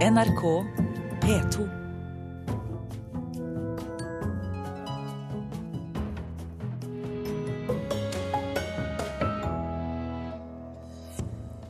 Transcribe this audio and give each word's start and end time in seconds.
NRK 0.00 0.64
P2. 1.20 1.64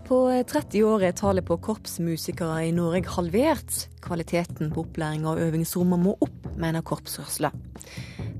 På 0.06 0.18
30 0.46 0.84
år 0.86 1.02
er 1.02 1.16
tallet 1.18 1.42
på 1.42 1.56
korpsmusikere 1.58 2.68
i 2.68 2.70
Norge 2.70 3.02
halvert. 3.16 3.88
Kvaliteten 3.98 4.70
på 4.70 4.84
opplæring 4.84 5.26
og 5.26 5.42
øvingsrommet 5.42 5.98
må 5.98 6.14
opp, 6.22 6.52
mener 6.54 6.86
korpsrørsla. 6.86 7.50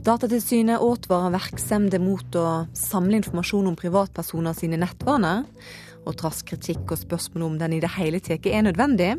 Datatilsynet 0.07 0.79
advarer 0.79 1.34
virksomheter 1.34 1.98
mot 1.98 2.38
å 2.38 2.48
samle 2.79 3.18
informasjon 3.18 3.75
om 3.75 3.82
privatpersoner 3.82 4.54
sine 4.54 4.79
nettvaner. 4.79 5.48
Og 6.09 6.17
trass 6.17 6.41
kritikk 6.46 6.95
og 6.95 6.98
spørsmål 7.01 7.46
om 7.46 7.61
den 7.61 7.77
i 7.77 7.82
det 7.82 7.93
hele 7.98 8.21
tatt 8.25 8.46
er 8.49 8.64
nødvendig, 8.64 9.14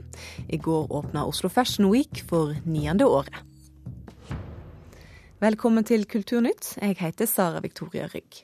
i 0.50 0.58
går 0.58 0.90
åpna 0.90 1.28
Oslo 1.30 1.50
Fashion 1.50 1.92
Week 1.92 2.24
for 2.30 2.56
niende 2.66 3.06
året. 3.06 3.44
Velkommen 5.42 5.82
til 5.82 6.04
Kulturnytt. 6.06 6.76
Jeg 6.78 7.00
heter 7.00 7.26
Sara 7.26 7.64
Victoria 7.64 8.06
Rygg. 8.12 8.44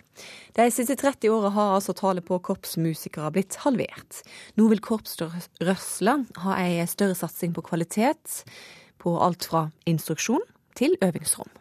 De 0.58 0.66
siste 0.74 0.96
30 0.98 1.30
åra 1.30 1.52
har 1.54 1.76
altså 1.76 1.94
tallet 1.94 2.26
på 2.26 2.40
korpsmusikere 2.42 3.30
blitt 3.36 3.60
halvert. 3.62 4.24
Nå 4.58 4.66
vil 4.72 4.82
korpsrørsla 4.82 6.16
ha 6.42 6.56
ei 6.64 6.88
større 6.90 7.14
satsing 7.20 7.54
på 7.54 7.62
kvalitet, 7.70 8.42
på 8.98 9.14
alt 9.22 9.46
fra 9.46 9.68
instruksjon 9.86 10.42
til 10.74 10.98
øvingsrom. 11.06 11.54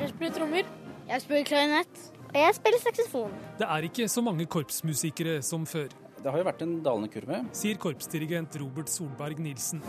Jeg 0.00 0.08
spiller 0.16 0.32
trommer. 0.32 0.83
Jeg 1.08 1.20
spiller 1.20 1.44
klarinett. 1.48 2.00
Og 2.34 2.40
jeg 2.40 2.54
spiller 2.56 2.80
saksofon. 2.82 3.34
Det 3.60 3.66
er 3.70 3.86
ikke 3.88 4.08
så 4.10 4.22
mange 4.24 4.46
korpsmusikere 4.50 5.42
som 5.42 5.66
før, 5.66 5.88
Det 6.24 6.30
har 6.32 6.38
jo 6.40 6.44
vært 6.44 6.62
en 6.62 6.82
dalende 6.82 7.08
kurve. 7.12 7.44
sier 7.52 7.76
korpsdirigent 7.76 8.56
Robert 8.60 8.88
Solberg 8.88 9.38
Nilsen. 9.38 9.82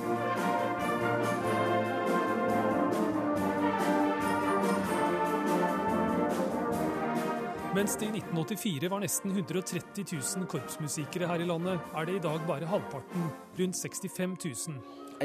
Mens 7.76 7.96
det 8.00 8.08
i 8.08 8.12
1984 8.22 8.90
var 8.92 9.02
nesten 9.04 9.32
130 9.36 10.06
000 10.14 10.48
korpsmusikere 10.48 11.28
her 11.28 11.42
i 11.44 11.48
landet, 11.50 11.80
er 11.96 12.06
det 12.08 12.16
i 12.16 12.24
dag 12.24 12.46
bare 12.48 12.70
halvparten, 12.72 13.28
rundt 13.60 13.76
65 13.76 14.38
000. 14.70 14.78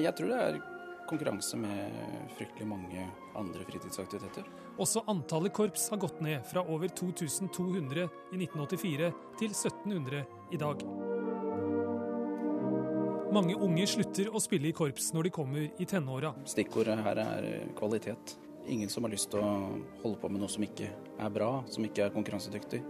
Jeg 0.02 0.14
tror 0.18 0.32
det 0.32 0.40
er 0.40 0.58
konkurranse 1.10 1.58
med 1.60 2.00
fryktelig 2.38 2.66
mange 2.70 3.06
andre 3.38 3.66
fritidsaktiviteter. 3.68 4.46
Også 4.80 5.02
antallet 5.10 5.54
korps 5.56 5.88
har 5.92 6.00
gått 6.00 6.20
ned 6.24 6.44
fra 6.48 6.64
over 6.64 6.88
2200 6.88 8.06
i 8.06 8.40
1984 8.44 9.10
til 9.40 9.50
1700 9.50 10.24
i 10.54 10.60
dag. 10.60 10.84
Mange 13.30 13.54
unge 13.54 13.84
slutter 13.86 14.30
å 14.34 14.40
spille 14.42 14.70
i 14.70 14.74
korps 14.74 15.12
når 15.14 15.28
de 15.28 15.34
kommer 15.34 15.66
i 15.70 15.86
tenåra. 15.86 16.32
Stikkordet 16.50 16.98
her 17.04 17.20
er 17.22 17.50
kvalitet. 17.78 18.34
Ingen 18.70 18.90
som 18.90 19.06
har 19.06 19.12
lyst 19.14 19.30
til 19.30 19.42
å 19.42 19.50
holde 20.02 20.18
på 20.20 20.30
med 20.30 20.42
noe 20.42 20.50
som 20.50 20.64
ikke 20.66 20.88
er 20.90 21.30
bra, 21.34 21.52
som 21.70 21.86
ikke 21.86 22.08
er 22.08 22.14
konkurransedyktig. 22.14 22.82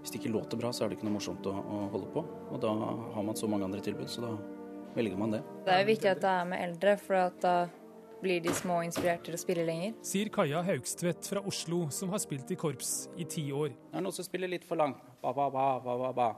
Hvis 0.00 0.12
det 0.12 0.20
ikke 0.20 0.32
låter 0.34 0.60
bra, 0.60 0.72
så 0.72 0.84
er 0.84 0.90
det 0.90 0.98
ikke 0.98 1.06
noe 1.08 1.16
morsomt 1.18 1.46
å, 1.48 1.52
å 1.52 1.82
holde 1.92 2.08
på. 2.12 2.24
Og 2.52 2.58
da 2.60 2.72
har 3.14 3.24
man 3.24 3.36
så 3.36 3.48
mange 3.48 3.68
andre 3.68 3.84
tilbud, 3.84 4.08
så 4.12 4.24
da 4.24 4.32
velger 4.96 5.18
man 5.20 5.34
det. 5.36 5.42
Det 5.66 5.74
er 5.74 5.82
jo 5.82 5.88
viktig 5.92 6.10
at 6.12 6.22
det 6.22 6.34
er 6.34 6.52
med 6.52 6.62
eldre, 6.68 6.96
for 7.00 7.18
at 7.18 7.40
da 7.42 7.56
blir 8.24 8.40
de 8.40 8.54
små 8.56 8.80
inspirert 8.86 9.24
til 9.26 9.36
å 9.36 9.40
spille 9.40 9.66
lenger. 9.68 9.92
Sier 10.06 10.30
Kaja 10.32 10.62
Haugstvedt 10.64 11.28
fra 11.28 11.42
Oslo, 11.44 11.84
som 11.92 12.12
har 12.14 12.22
spilt 12.22 12.50
i 12.54 12.56
korps 12.56 13.10
i 13.20 13.26
ti 13.28 13.50
år. 13.52 13.74
Det 13.74 14.00
er 14.00 14.04
noen 14.06 14.16
som 14.16 14.26
spiller 14.26 14.48
litt 14.48 14.64
for 14.64 14.80
langt. 14.80 15.02
Ba, 15.20 15.34
ba, 15.36 15.50
ba, 15.52 15.66
ba, 15.84 15.98
ba, 16.00 16.12
ba. 16.16 16.30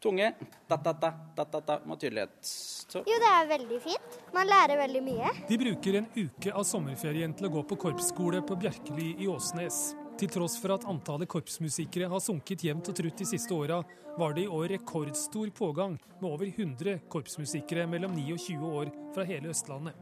Tunge. 0.00 0.30
Da, 0.68 0.76
da, 0.76 0.92
da, 0.96 1.10
da, 1.36 1.44
da, 1.44 1.60
da. 1.60 1.78
Må 1.84 1.96
tydelighet. 2.00 2.38
Så. 2.40 3.02
Jo, 3.04 3.16
det 3.20 3.32
er 3.36 3.48
veldig 3.50 3.80
fint. 3.84 4.20
Man 4.32 4.48
lærer 4.48 4.80
veldig 4.80 5.02
mye. 5.04 5.32
De 5.48 5.58
bruker 5.60 5.98
en 6.00 6.06
uke 6.16 6.54
av 6.56 6.64
sommerferien 6.64 7.34
til 7.36 7.50
å 7.50 7.52
gå 7.58 7.64
på 7.68 7.76
korpsskole 7.84 8.40
på 8.48 8.56
Bjerkely 8.62 9.10
i 9.20 9.28
Åsnes. 9.28 9.90
Til 10.20 10.28
tross 10.28 10.58
for 10.60 10.74
at 10.74 10.82
antallet 10.84 11.30
korpsmusikere 11.32 12.04
har 12.12 12.20
sunket 12.20 12.60
jevnt 12.66 12.90
og 12.92 12.96
trutt 12.98 13.22
de 13.22 13.24
siste 13.24 13.56
åra, 13.56 13.78
var 14.20 14.34
det 14.36 14.42
i 14.44 14.50
år 14.52 14.66
rekordstor 14.74 15.48
pågang 15.56 15.94
med 16.18 16.26
over 16.28 16.44
100 16.50 16.98
korpsmusikere 17.08 17.86
mellom 17.88 18.12
9 18.18 18.26
og 18.34 18.42
20 18.44 18.74
år 18.82 18.90
fra 19.14 19.24
hele 19.24 19.48
Østlandet. 19.54 19.96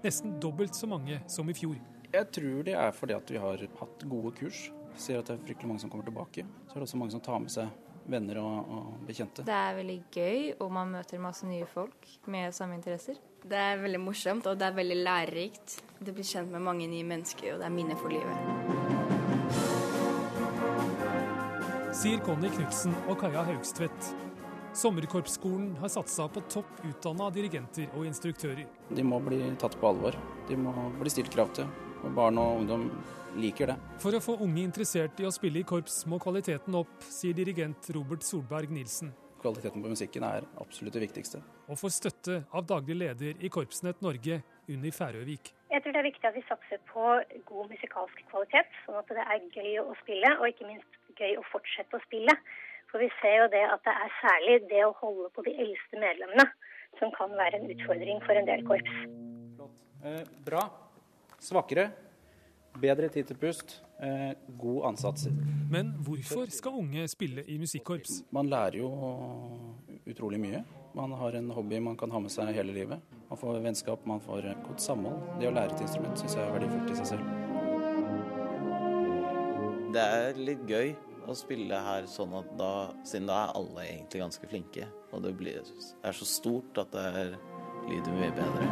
Nesten 0.00 0.38
dobbelt 0.40 0.78
så 0.78 0.88
mange 0.88 1.20
som 1.28 1.52
i 1.52 1.56
fjor. 1.58 1.76
Jeg 2.14 2.30
tror 2.32 2.64
det 2.64 2.78
er 2.80 2.96
fordi 2.96 3.16
at 3.18 3.34
vi 3.34 3.44
har 3.44 3.66
hatt 3.82 4.08
gode 4.08 4.32
kurs. 4.40 4.64
Jeg 4.94 5.04
ser 5.04 5.20
at 5.20 5.28
det 5.28 5.36
er 5.36 5.44
fryktelig 5.50 5.68
mange 5.74 5.84
som 5.84 5.92
kommer 5.92 6.08
tilbake. 6.08 6.46
Så 6.64 6.72
er 6.72 6.80
det 6.80 6.88
også 6.88 7.04
mange 7.04 7.16
som 7.18 7.24
tar 7.28 7.44
med 7.44 7.52
seg 7.52 7.68
venner 8.08 8.40
og, 8.40 8.72
og 8.72 9.06
bekjente. 9.10 9.44
Det 9.44 9.58
er 9.68 9.76
veldig 9.82 9.98
gøy, 10.08 10.46
og 10.64 10.72
man 10.78 10.96
møter 10.96 11.20
masse 11.20 11.44
nye 11.44 11.68
folk 11.68 12.08
med 12.24 12.56
samme 12.56 12.80
interesser. 12.80 13.20
Det 13.44 13.64
er 13.68 13.82
veldig 13.84 14.00
morsomt, 14.00 14.48
og 14.48 14.56
det 14.56 14.70
er 14.70 14.80
veldig 14.80 15.02
lærerikt. 15.02 15.82
Du 16.00 16.08
blir 16.08 16.24
kjent 16.24 16.56
med 16.56 16.64
mange 16.64 16.88
nye 16.88 17.04
mennesker, 17.04 17.52
og 17.52 17.60
det 17.60 17.68
er 17.68 17.76
minner 17.76 18.00
for 18.00 18.16
livet. 18.16 18.87
Sier 21.98 22.20
Conny 22.22 22.46
Knutsen 22.54 22.92
og 23.10 23.16
Kaja 23.18 23.40
Haugstvedt. 23.42 24.12
Sommerkorpsskolen 24.78 25.72
har 25.80 25.90
satsa 25.90 26.28
på 26.30 26.44
topp 26.46 26.84
utdanna 26.86 27.26
dirigenter 27.34 27.88
og 27.98 28.04
instruktører. 28.06 28.68
De 28.94 29.02
må 29.02 29.18
bli 29.24 29.40
tatt 29.58 29.74
på 29.80 29.88
alvor. 29.88 30.14
De 30.46 30.54
må 30.62 30.70
bli 31.00 31.10
stilt 31.10 31.32
krav 31.34 31.50
til. 31.58 31.66
Og 32.04 32.12
barn 32.14 32.38
og 32.38 32.60
ungdom 32.60 32.84
liker 33.42 33.72
det. 33.72 33.76
For 33.98 34.14
å 34.14 34.22
få 34.22 34.36
unge 34.46 34.62
interessert 34.62 35.18
i 35.18 35.26
å 35.26 35.34
spille 35.34 35.58
i 35.58 35.66
korps 35.66 36.04
må 36.06 36.20
kvaliteten 36.22 36.78
opp, 36.78 37.02
sier 37.02 37.34
dirigent 37.34 37.90
Robert 37.96 38.22
Solberg 38.22 38.70
Nilsen. 38.70 39.10
Kvaliteten 39.42 39.82
på 39.82 39.90
musikken 39.90 40.28
er 40.28 40.46
absolutt 40.62 40.94
det 40.94 41.02
viktigste. 41.02 41.42
Og 41.66 41.82
får 41.82 41.96
støtte 41.98 42.40
av 42.54 42.66
daglig 42.66 42.94
leder 43.02 43.42
i 43.42 43.50
Korpsnett 43.50 44.06
Norge, 44.06 44.38
Unni 44.70 44.94
Færøvik. 44.94 45.50
Jeg 45.74 45.82
tror 45.82 45.94
det 45.94 46.00
er 46.00 46.08
viktig 46.08 46.30
at 46.30 46.38
vi 46.38 46.46
satser 46.46 46.80
på 46.88 47.10
god 47.50 47.74
musikalsk 47.74 48.22
kvalitet, 48.30 48.70
sånn 48.86 49.02
at 49.02 49.10
det 49.14 49.26
er 49.26 49.44
gøy 49.54 49.82
å 49.82 49.98
spille, 50.00 50.32
og 50.38 50.46
ikke 50.50 50.70
minst 50.70 50.98
gøy 51.18 51.36
å 51.38 51.46
fortsette 51.52 51.98
å 51.98 52.04
spille. 52.06 52.34
For 52.88 53.02
vi 53.02 53.10
ser 53.20 53.42
jo 53.42 53.48
det 53.52 53.64
at 53.68 53.84
det 53.84 53.94
er 54.04 54.18
særlig 54.22 54.58
det 54.70 54.82
å 54.86 54.94
holde 55.02 55.28
på 55.36 55.44
de 55.44 55.52
eldste 55.64 56.00
medlemmene 56.00 56.46
som 56.98 57.12
kan 57.14 57.34
være 57.36 57.60
en 57.60 57.70
utfordring 57.74 58.22
for 58.24 58.38
en 58.38 58.48
del 58.48 58.64
korps. 58.66 58.94
Eh, 60.04 60.22
bra. 60.46 60.64
Svakere. 61.38 61.90
Bedre 62.78 63.08
tid 63.12 63.28
til 63.28 63.36
pust. 63.36 63.80
Eh, 64.00 64.32
god 64.58 64.84
ansats. 64.92 65.28
Men 65.70 65.92
hvorfor 66.06 66.50
skal 66.54 66.80
unge 66.80 67.08
spille 67.08 67.44
i 67.46 67.58
musikkorps? 67.58 68.22
Man 68.30 68.48
lærer 68.48 68.78
jo 68.80 68.90
utrolig 70.06 70.40
mye. 70.40 70.62
Man 70.94 71.12
har 71.12 71.36
en 71.36 71.50
hobby 71.50 71.78
man 71.78 71.96
kan 71.96 72.10
ha 72.10 72.18
med 72.18 72.32
seg 72.32 72.54
hele 72.56 72.72
livet. 72.72 73.02
Man 73.28 73.38
får 73.38 73.60
vennskap, 73.62 74.06
man 74.06 74.20
får 74.20 74.48
godt 74.64 74.80
samhold. 74.80 75.20
Det 75.40 75.50
å 75.50 75.52
lære 75.54 75.74
et 75.74 75.84
instrument 75.84 76.18
syns 76.18 76.38
jeg 76.38 76.46
er 76.46 76.54
verdifullt 76.56 76.94
i 76.94 76.96
seg 77.02 77.10
selv. 77.12 77.24
Det 79.92 80.04
er 80.04 80.40
litt 80.40 80.64
gøy 80.68 80.94
å 81.28 81.36
spille 81.36 81.78
her 81.84 82.08
sånn 82.08 82.32
at 82.38 82.48
da, 82.58 82.72
siden 83.06 83.28
da 83.28 83.42
er 83.44 83.54
alle 83.60 83.84
egentlig 83.84 84.22
ganske 84.24 84.50
flinke. 84.50 84.88
Og 85.12 85.22
det 85.24 85.34
blir, 85.38 85.60
er 86.02 86.16
så 86.16 86.28
stort 86.28 86.80
at 86.80 86.92
det 86.94 87.04
er, 87.22 87.36
lyder 87.88 88.16
mye 88.16 88.32
bedre. 88.36 88.68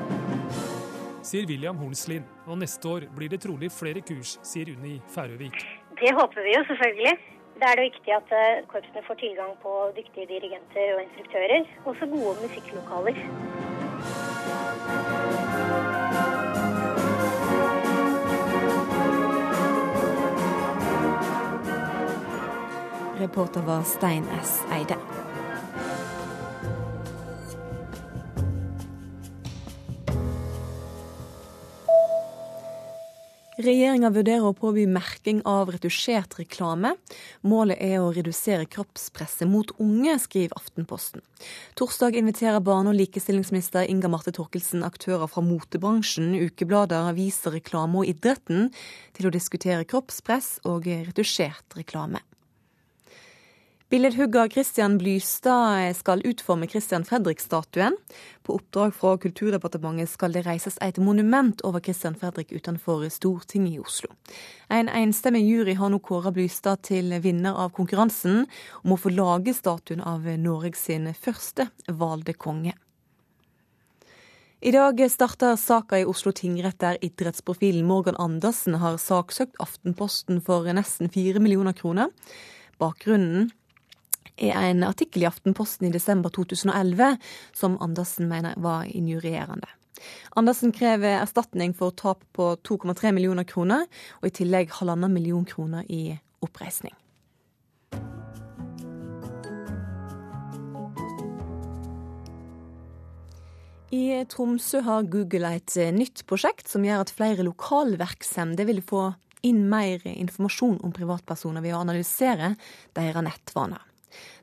Sier 1.27 1.47
William 1.51 1.79
Hornslin. 1.81 2.27
Og 2.47 2.61
neste 2.61 2.89
år 2.89 3.09
blir 3.17 3.33
det 3.33 3.43
trolig 3.45 3.73
flere 3.75 4.03
kurs, 4.05 4.37
sier 4.47 4.71
Unni 4.77 5.01
Færøvik. 5.15 5.59
Det 6.01 6.13
håper 6.15 6.47
vi 6.47 6.55
jo 6.55 6.63
selvfølgelig. 6.71 7.17
Da 7.57 7.71
er 7.73 7.81
det 7.81 7.87
viktig 7.89 8.13
at 8.13 8.33
eh, 8.37 8.65
korpsene 8.69 9.03
får 9.07 9.17
tilgang 9.23 9.55
på 9.63 9.73
dyktige 9.97 10.29
dirigenter 10.29 10.97
og 10.97 11.07
instruktører. 11.07 11.65
Også 11.89 12.09
gode 12.13 12.37
musikklokaler. 12.43 13.23
Reporter 23.19 23.61
var 23.61 23.83
Stein 23.83 24.25
S. 24.43 24.61
Eide. 24.73 24.97
Regjeringa 33.57 34.11
vurderer 34.13 34.45
å 34.45 34.53
påby 34.53 34.85
merking 34.85 35.41
av 35.49 35.73
retusjert 35.73 36.37
reklame. 36.37 36.93
Målet 37.41 37.81
er 37.81 38.05
å 38.05 38.13
redusere 38.13 38.69
kroppspresset 38.69 39.49
mot 39.49 39.73
unge, 39.81 40.19
skriver 40.21 40.61
Aftenposten. 40.61 41.25
Torsdag 41.81 42.21
inviterer 42.21 42.61
barne- 42.61 42.93
og 42.93 43.01
likestillingsminister 43.01 43.89
Inga 43.89 44.13
Marte 44.13 44.37
Torkelsen 44.37 44.85
aktører 44.85 45.25
fra 45.25 45.41
motebransjen, 45.41 46.37
ukeblader, 46.37 47.09
aviser, 47.09 47.57
reklame 47.57 48.05
og 48.05 48.13
idretten 48.13 48.69
til 49.17 49.27
å 49.31 49.33
diskutere 49.33 49.89
kroppspress 49.89 50.59
og 50.69 50.85
retusjert 50.85 51.81
reklame. 51.81 52.21
Billedhugger 53.89 54.49
Christian 54.49 54.99
Blystad 54.99 55.97
skal 55.97 56.23
utforme 56.27 56.67
Christian 56.67 57.05
Fredrik-statuen. 57.05 57.97
På 58.43 58.55
oppdrag 58.55 58.95
fra 58.95 59.13
Kulturdepartementet 59.19 60.11
skal 60.11 60.33
det 60.35 60.41
reises 60.43 60.75
et 60.83 60.97
monument 60.99 61.61
over 61.63 61.79
Christian 61.81 62.17
Fredrik 62.19 62.51
utenfor 62.51 63.05
Stortinget 63.15 63.77
i 63.77 63.79
Oslo. 63.79 64.09
En 64.69 64.89
enstemmig 64.91 65.45
jury 65.47 65.77
har 65.79 65.93
nå 65.95 66.01
kåra 66.03 66.33
Blystad 66.35 66.83
til 66.83 67.15
vinner 67.23 67.55
av 67.55 67.71
konkurransen 67.77 68.49
om 68.83 68.95
å 68.97 68.99
få 68.99 69.13
lage 69.15 69.55
statuen 69.55 70.03
av 70.03 70.27
Norges 70.35 70.89
første 71.23 71.69
valgte 71.87 72.35
konge. 72.35 72.73
I 74.67 74.73
dag 74.75 74.99
starter 75.11 75.55
saka 75.55 76.01
i 76.01 76.09
Oslo 76.11 76.33
tingrett 76.35 76.81
der 76.83 76.99
idrettsprofilen 77.07 77.87
Morgan 77.87 78.19
Andersen 78.19 78.81
har 78.83 78.99
saksøkt 78.99 79.55
Aftenposten 79.63 80.43
for 80.43 80.67
nesten 80.75 81.07
fire 81.07 81.39
millioner 81.39 81.73
kroner. 81.73 82.11
Bakgrunnen 82.83 83.53
er 84.37 84.71
en 84.71 84.85
artikkel 84.87 85.25
i 85.25 85.29
Aftenposten 85.29 85.89
i 85.89 85.95
desember 85.95 86.33
2011 86.35 87.17
som 87.57 87.79
Andersen 87.81 88.29
mener 88.29 88.57
var 88.61 88.85
injurierende. 88.85 89.69
Andersen 90.37 90.75
krever 90.77 91.23
erstatning 91.23 91.73
for 91.77 91.95
tap 91.97 92.23
på 92.37 92.53
2,3 92.69 93.15
millioner 93.17 93.49
kroner, 93.49 93.87
og 94.21 94.29
i 94.29 94.35
tillegg 94.43 94.75
halvannen 94.77 95.13
million 95.13 95.47
kroner 95.49 95.89
i 95.89 96.19
oppreisning. 96.45 96.95
I 103.97 104.25
Tromsø 104.29 104.83
har 104.83 105.07
Google 105.09 105.55
et 105.57 105.77
nytt 105.95 106.25
prosjekt 106.29 106.69
som 106.69 106.85
gjør 106.85 107.05
at 107.05 107.13
flere 107.15 107.47
lokalvirksomheter 107.47 108.67
vil 108.69 108.83
få 108.85 109.09
inn 109.47 109.69
mer 109.71 110.03
informasjon 110.11 110.81
om 110.85 110.93
privatpersoner 110.93 111.63
ved 111.65 111.77
å 111.77 111.85
analysere 111.85 112.57
deres 112.99 113.25
nettvaner. 113.25 113.81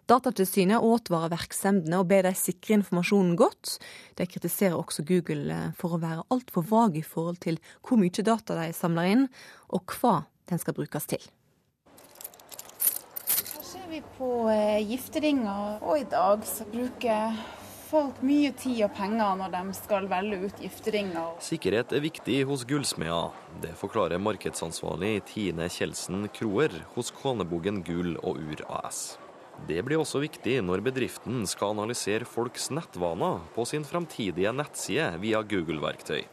Datatilsynet 0.10 0.84
advarer 0.84 1.32
virksomhetene 1.32 2.02
og 2.02 2.10
ber 2.10 2.26
de 2.28 2.34
sikre 2.36 2.76
informasjonen 2.76 3.38
godt. 3.40 3.78
De 4.20 4.28
kritiserer 4.28 4.76
også 4.76 5.06
Google 5.08 5.48
eh, 5.56 5.72
for 5.80 5.96
å 5.96 6.02
være 6.02 6.26
altfor 6.34 6.68
vag 6.68 7.00
i 7.00 7.06
forhold 7.08 7.40
til 7.46 7.62
hvor 7.86 8.02
mye 8.02 8.26
data 8.28 8.58
de 8.60 8.74
samler 8.76 9.14
inn, 9.14 9.26
og 9.72 9.96
hva 10.02 10.26
den 10.52 10.60
skal 10.60 10.76
brukes 10.76 11.08
til. 11.08 11.24
Her 13.32 13.64
ser 13.64 13.88
vi 13.88 14.04
på 14.18 14.30
eh, 14.52 14.84
gifteringer, 14.92 15.80
og 15.80 16.02
i 16.02 16.08
dag 16.12 16.44
så 16.52 16.68
bruker 16.68 17.40
folk 17.94 18.20
mye 18.26 18.52
tid 18.60 18.84
og 18.90 18.94
penger 18.98 19.40
når 19.40 19.56
de 19.56 19.80
skal 19.80 20.12
velge 20.12 20.44
ut 20.50 20.62
gifteringer. 20.66 21.36
Sikkerhet 21.48 21.96
er 21.96 22.04
viktig 22.04 22.42
hos 22.50 22.68
gullsmeder. 22.68 23.32
Det 23.64 23.72
forklarer 23.80 24.20
markedsansvarlig 24.20 25.20
Tine 25.32 25.72
Kjeldsen 25.72 26.28
Kroer 26.36 26.82
hos 26.98 27.14
Kånebogen 27.24 27.86
Gull 27.88 28.18
og 28.20 28.42
Ur 28.44 28.66
AS. 28.84 29.14
Det 29.68 29.80
blir 29.86 30.02
også 30.02 30.20
viktig 30.24 30.58
når 30.66 30.82
bedriften 30.84 31.44
skal 31.48 31.76
analysere 31.76 32.28
folks 32.28 32.72
nettvaner 32.74 33.44
på 33.56 33.66
sin 33.70 33.86
framtidige 33.88 34.52
nettside 34.52 35.14
via 35.22 35.44
Google-verktøy. 35.46 36.24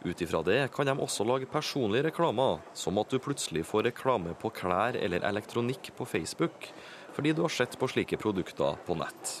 Ut 0.00 0.22
ifra 0.24 0.40
det 0.44 0.60
kan 0.72 0.88
de 0.88 0.94
også 0.96 1.26
lage 1.28 1.48
personlige 1.48 2.06
reklamer, 2.08 2.62
som 2.72 2.98
at 3.00 3.12
du 3.12 3.20
plutselig 3.20 3.66
får 3.68 3.90
reklame 3.90 4.32
på 4.40 4.52
klær 4.56 4.96
eller 4.96 5.24
elektronikk 5.28 5.92
på 5.96 6.08
Facebook, 6.08 6.70
fordi 7.16 7.34
du 7.36 7.44
har 7.44 7.52
sett 7.52 7.76
på 7.78 7.88
slike 7.88 8.16
produkter 8.20 8.80
på 8.86 8.96
nett. 8.96 9.40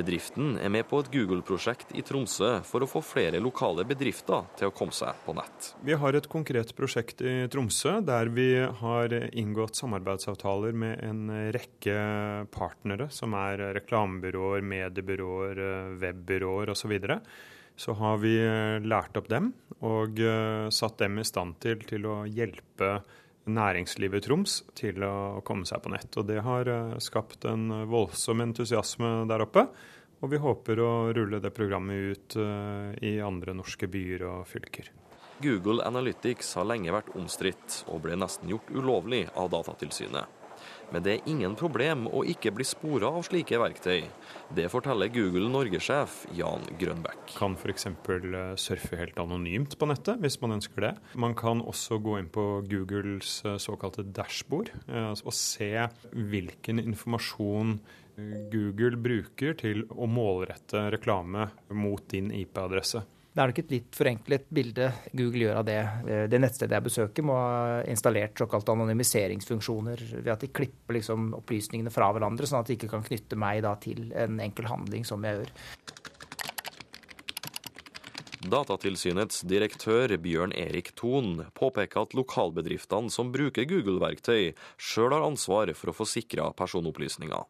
Bedriften 0.00 0.54
er 0.56 0.72
med 0.72 0.86
på 0.88 1.02
et 1.02 1.10
Google-prosjekt 1.12 1.92
i 1.98 2.02
Tromsø 2.06 2.54
for 2.64 2.80
å 2.80 2.88
få 2.88 3.02
flere 3.04 3.40
lokale 3.42 3.84
bedrifter 3.88 4.46
til 4.56 4.70
å 4.70 4.74
komme 4.74 4.96
seg 4.96 5.18
på 5.26 5.34
nett. 5.36 5.74
Vi 5.84 5.96
har 6.00 6.16
et 6.16 6.28
konkret 6.30 6.72
prosjekt 6.78 7.20
i 7.20 7.34
Tromsø 7.52 7.98
der 8.06 8.32
vi 8.32 8.48
har 8.80 9.12
inngått 9.28 9.76
samarbeidsavtaler 9.76 10.72
med 10.72 11.04
en 11.04 11.22
rekke 11.52 11.96
partnere, 12.54 13.10
som 13.12 13.36
er 13.36 13.66
reklamebyråer, 13.76 14.64
mediebyråer, 14.72 15.64
webbyråer 16.00 16.72
osv. 16.72 16.96
Så, 16.96 17.20
så 17.84 17.96
har 18.00 18.20
vi 18.24 18.34
lært 18.86 19.20
opp 19.20 19.28
dem 19.28 19.52
og 19.84 20.20
satt 20.72 21.00
dem 21.04 21.20
i 21.20 21.28
stand 21.28 21.60
til, 21.60 21.84
til 21.88 22.08
å 22.08 22.22
hjelpe 22.28 23.00
næringslivet 23.48 24.20
i 24.20 24.26
Troms 24.26 24.60
til 24.78 25.04
å 25.06 25.40
komme 25.46 25.68
seg 25.68 25.82
på 25.84 25.92
nett. 25.92 26.10
Og 26.20 26.26
det 26.28 26.40
har 26.44 26.68
eh, 26.68 26.98
skapt 27.02 27.46
en 27.48 27.86
voldsom 27.90 28.42
entusiasme 28.44 29.12
der 29.30 29.46
oppe. 29.46 29.66
Og 30.20 30.34
vi 30.34 30.40
håper 30.40 30.80
å 30.84 30.92
rulle 31.16 31.40
det 31.40 31.52
programmet 31.56 32.12
ut 32.12 32.36
eh, 32.40 32.90
i 33.08 33.14
andre 33.24 33.56
norske 33.56 33.88
byer 33.88 34.26
og 34.28 34.42
fylker. 34.50 34.90
Google 35.40 35.86
Analytics 35.88 36.52
har 36.58 36.68
lenge 36.68 36.92
vært 36.92 37.14
omstridt, 37.16 37.84
og 37.88 38.02
ble 38.04 38.18
nesten 38.20 38.50
gjort 38.52 38.68
ulovlig 38.76 39.22
av 39.40 39.48
Datatilsynet. 39.54 40.39
Men 40.90 41.04
det 41.06 41.12
er 41.12 41.28
ingen 41.30 41.54
problem 41.58 42.08
å 42.10 42.24
ikke 42.26 42.52
bli 42.54 42.66
spora 42.66 43.12
av 43.14 43.22
slike 43.28 43.58
verktøy. 43.62 44.02
Det 44.56 44.66
forteller 44.72 45.12
Google 45.14 45.50
Norge-sjef 45.52 46.24
Jan 46.34 46.66
Grønbæk. 46.80 47.36
Kan 47.36 47.54
f.eks. 47.58 47.86
Eh, 47.86 48.56
surfe 48.58 48.98
helt 48.98 49.20
anonymt 49.22 49.76
på 49.78 49.88
nettet, 49.90 50.18
hvis 50.22 50.40
man 50.42 50.56
ønsker 50.58 50.88
det. 50.88 50.92
Man 51.14 51.36
kan 51.38 51.62
også 51.62 52.00
gå 52.02 52.18
inn 52.18 52.30
på 52.32 52.46
Googles 52.70 53.38
eh, 53.46 53.60
såkalte 53.62 54.06
dashbord 54.06 54.72
eh, 54.88 55.12
og 55.14 55.34
se 55.36 55.72
hvilken 56.10 56.82
informasjon 56.82 57.78
Google 58.52 58.98
bruker 59.00 59.54
til 59.56 59.86
å 59.94 60.04
målrette 60.10 60.88
reklame 60.92 61.46
mot 61.72 62.02
din 62.10 62.28
IP-adresse. 62.36 63.06
Det 63.30 63.38
er 63.38 63.50
nok 63.52 63.58
et 63.62 63.70
litt 63.70 63.94
forenklet 63.94 64.48
bilde 64.50 64.88
Google 65.14 65.44
gjør 65.44 65.60
av 65.60 65.66
det. 65.68 65.78
Eh, 66.10 66.24
det 66.30 66.40
nettstedet 66.42 66.74
jeg 66.74 66.86
besøker, 66.88 67.26
må 67.26 67.36
ha 67.38 67.60
installert 67.86 68.40
såkalte 68.42 68.74
anonymiseringsfunksjoner 68.74 70.02
ved 70.16 70.32
at 70.34 70.42
de 70.42 70.50
klipper 70.50 70.98
liksom 70.98 71.30
opplysningene 71.38 71.92
fra 71.94 72.10
hverandre, 72.10 72.48
sånn 72.50 72.64
at 72.64 72.72
de 72.72 72.78
ikke 72.78 72.90
kan 72.90 73.06
knytte 73.06 73.38
meg 73.38 73.62
til 73.84 74.10
en 74.18 74.42
enkel 74.42 74.66
handling 74.66 75.06
som 75.06 75.22
jeg 75.26 75.38
gjør. 75.44 75.54
Datatilsynets 78.50 79.42
direktør 79.44 80.16
Bjørn 80.18 80.54
Erik 80.56 80.94
Thon 80.98 81.44
påpeker 81.54 82.02
at 82.02 82.16
lokalbedriftene 82.16 83.12
som 83.12 83.30
bruker 83.34 83.68
Google-verktøy, 83.68 84.56
sjøl 84.80 85.12
har 85.14 85.26
ansvar 85.28 85.70
for 85.76 85.92
å 85.92 85.98
få 86.00 86.08
sikra 86.08 86.48
personopplysninger. 86.56 87.44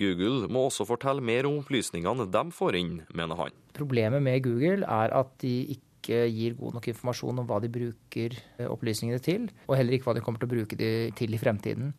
Google 0.00 0.48
må 0.52 0.66
også 0.68 0.86
fortelle 0.88 1.24
mer 1.24 1.48
om 1.48 1.60
opplysningene 1.60 2.26
de 2.30 2.42
får 2.56 2.80
inn, 2.80 2.98
mener 3.16 3.38
han. 3.38 3.54
Problemet 3.76 4.24
med 4.24 4.42
Google 4.46 4.88
er 4.88 5.14
at 5.20 5.32
de 5.44 5.54
ikke 5.76 6.24
gir 6.32 6.56
god 6.56 6.78
nok 6.78 6.88
informasjon 6.90 7.42
om 7.42 7.46
hva 7.48 7.60
de 7.62 7.70
bruker 7.72 8.34
eh, 8.34 8.66
opplysningene 8.66 9.20
til, 9.22 9.48
og 9.68 9.76
heller 9.76 9.96
ikke 9.96 10.08
hva 10.08 10.16
de 10.16 10.24
kommer 10.24 10.42
til 10.42 10.48
å 10.48 10.54
bruke 10.54 10.78
de 10.80 10.90
til 11.16 11.36
i 11.36 11.40
fremtiden. 11.40 11.92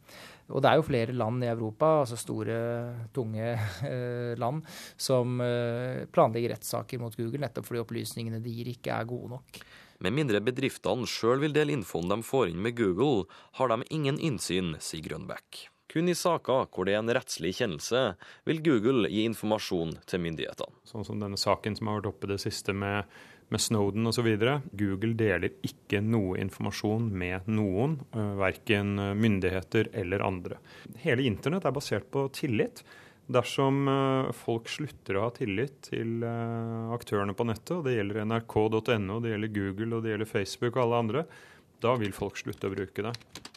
Og 0.51 0.63
det 0.63 0.71
er 0.71 0.79
jo 0.79 0.87
flere 0.87 1.15
land 1.15 1.45
i 1.45 1.51
Europa, 1.51 1.91
altså 2.01 2.17
store, 2.19 2.57
tunge 3.15 3.53
eh, 3.91 4.33
land, 4.41 4.65
som 4.99 5.39
eh, 5.45 6.03
planlegger 6.11 6.55
rettssaker 6.55 7.01
mot 7.01 7.15
Google 7.17 7.45
nettopp 7.45 7.69
fordi 7.69 7.85
opplysningene 7.85 8.41
de 8.43 8.55
gir 8.57 8.73
ikke 8.73 8.97
er 8.97 9.09
gode 9.09 9.37
nok. 9.37 9.61
Med 10.01 10.15
mindre 10.17 10.41
bedriftene 10.41 11.05
sjøl 11.05 11.43
vil 11.43 11.53
dele 11.53 11.75
infoen 11.77 12.09
de 12.09 12.23
får 12.25 12.49
inn 12.49 12.63
med 12.65 12.73
Google, 12.79 13.27
har 13.59 13.69
de 13.69 13.85
ingen 13.93 14.17
innsyn, 14.17 14.73
sier 14.81 15.05
Grønbæk. 15.05 15.67
Kun 15.91 16.07
i 16.07 16.15
saker 16.15 16.69
hvor 16.71 16.87
det 16.87 16.95
er 16.95 17.01
en 17.01 17.11
rettslig 17.11 17.51
kjennelse, 17.57 18.13
vil 18.47 18.63
Google 18.63 19.09
gi 19.11 19.25
informasjon 19.27 19.97
til 20.07 20.23
myndighetene. 20.23 20.79
Sånn 20.87 21.03
som 21.07 21.19
denne 21.19 21.39
saken 21.39 21.75
som 21.75 21.89
har 21.91 21.99
vært 21.99 22.13
oppe 22.13 22.29
det 22.31 22.39
siste 22.43 22.71
med, 22.71 23.09
med 23.51 23.59
Snowden 23.59 24.07
osv. 24.07 24.29
Google 24.79 25.17
deler 25.19 25.51
ikke 25.67 25.99
noe 26.05 26.39
informasjon 26.39 27.11
med 27.11 27.51
noen, 27.51 27.99
eh, 28.15 28.33
verken 28.39 28.95
myndigheter 29.19 29.91
eller 29.91 30.23
andre. 30.23 30.61
Hele 31.03 31.27
internett 31.27 31.67
er 31.67 31.75
basert 31.75 32.07
på 32.13 32.29
tillit. 32.39 32.85
Dersom 33.31 33.83
eh, 33.91 34.31
folk 34.35 34.71
slutter 34.71 35.19
å 35.19 35.27
ha 35.27 35.35
tillit 35.35 35.75
til 35.91 36.23
eh, 36.23 36.91
aktørene 36.95 37.35
på 37.35 37.51
nettet, 37.51 37.77
og 37.77 37.87
det 37.87 37.97
gjelder 37.97 38.23
nrk.no, 38.25 39.19
det 39.19 39.35
gjelder 39.35 39.55
Google 39.59 39.97
og 39.97 40.05
det 40.05 40.15
gjelder 40.15 40.35
Facebook 40.37 40.75
og 40.77 40.85
alle 40.87 41.05
andre, 41.05 41.29
da 41.83 41.99
vil 41.99 42.15
folk 42.15 42.39
slutte 42.39 42.71
å 42.71 42.75
bruke 42.79 43.09
det. 43.11 43.50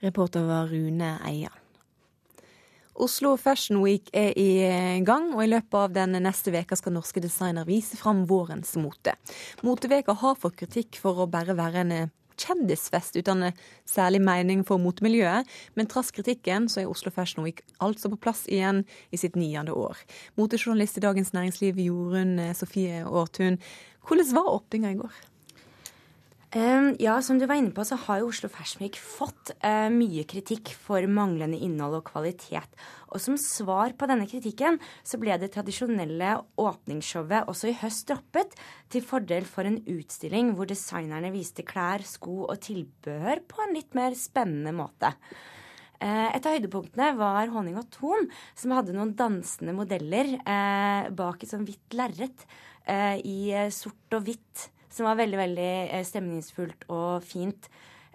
Reporter 0.00 0.44
var 0.46 0.68
Rune 0.70 1.16
Eia. 1.26 1.50
Oslo 2.98 3.36
Fashion 3.38 3.80
Week 3.82 4.10
er 4.12 4.32
i 4.38 5.00
gang, 5.06 5.30
og 5.34 5.44
i 5.44 5.50
løpet 5.50 5.74
av 5.78 5.92
den 5.94 6.16
neste 6.22 6.50
veka 6.54 6.78
skal 6.78 6.94
norske 6.96 7.22
designer 7.22 7.66
vise 7.66 7.98
fram 7.98 8.24
vårens 8.26 8.74
mote. 8.78 9.14
Moteveka 9.62 10.16
har 10.18 10.38
fått 10.38 10.58
kritikk 10.58 10.98
for 11.02 11.22
å 11.22 11.28
bare 11.30 11.54
være 11.58 11.84
en 11.84 11.94
kjendisfest 12.38 13.18
uten 13.18 13.48
særlig 13.86 14.20
mening 14.22 14.64
for 14.66 14.82
motemiljøet, 14.82 15.46
men 15.74 15.90
trass 15.90 16.10
kritikken 16.14 16.68
så 16.70 16.82
er 16.82 16.90
Oslo 16.90 17.10
Fashion 17.14 17.46
Week 17.46 17.64
altså 17.82 18.10
på 18.12 18.20
plass 18.22 18.44
igjen 18.50 18.84
i 19.10 19.18
sitt 19.18 19.38
niende 19.38 19.74
år. 19.74 19.98
Motejournalist 20.38 20.98
i 20.98 21.06
Dagens 21.06 21.34
Næringsliv 21.34 21.78
Jorunn 21.82 22.38
Sofie 22.58 23.02
Aartun, 23.02 23.58
hvordan 24.06 24.34
var 24.38 24.54
åpninga 24.58 24.94
i 24.94 25.00
går? 25.02 25.18
Ja, 26.48 27.18
som 27.20 27.36
du 27.36 27.44
var 27.44 27.58
inne 27.60 27.74
på, 27.76 27.84
så 27.84 27.98
har 28.00 28.22
jo 28.22 28.30
Oslo 28.30 28.48
Week 28.80 28.96
fått 28.96 29.50
uh, 29.60 29.90
mye 29.92 30.22
kritikk 30.24 30.70
for 30.72 31.04
manglende 31.04 31.58
innhold 31.60 31.98
og 31.98 32.06
kvalitet. 32.08 32.72
Og 33.12 33.20
som 33.20 33.36
svar 33.36 33.92
på 33.92 34.08
denne 34.08 34.24
kritikken, 34.24 34.78
så 35.04 35.20
ble 35.20 35.36
det 35.36 35.50
tradisjonelle 35.52 36.38
åpningsshowet 36.56 37.50
også 37.52 37.68
i 37.68 37.76
høst 37.82 38.08
droppet, 38.08 38.56
til 38.88 39.04
fordel 39.04 39.44
for 39.44 39.68
en 39.68 39.76
utstilling 39.84 40.54
hvor 40.56 40.70
designerne 40.70 41.34
viste 41.34 41.66
klær, 41.68 42.00
sko 42.08 42.46
og 42.46 42.56
tilbehør 42.64 43.44
på 43.44 43.66
en 43.66 43.76
litt 43.76 43.92
mer 43.98 44.16
spennende 44.16 44.72
måte. 44.72 45.12
Eh, 46.00 46.30
et 46.32 46.48
av 46.48 46.56
høydepunktene 46.56 47.10
var 47.20 47.52
Honning 47.52 47.76
og 47.76 47.92
Thon, 47.92 48.24
som 48.56 48.72
hadde 48.72 48.96
noen 48.96 49.12
dansende 49.20 49.76
modeller 49.76 50.32
eh, 50.40 51.12
bak 51.12 51.44
et 51.44 51.52
sånn 51.52 51.68
hvitt 51.68 52.00
lerret 52.00 52.48
eh, 52.88 53.20
i 53.20 53.38
eh, 53.52 53.68
sort 53.74 54.16
og 54.16 54.24
hvitt, 54.30 54.70
som 54.92 55.08
var 55.08 55.18
veldig, 55.20 55.38
veldig 55.40 55.70
eh, 55.88 56.04
stemningsfullt 56.06 56.88
og 56.94 57.24
fint. 57.26 57.68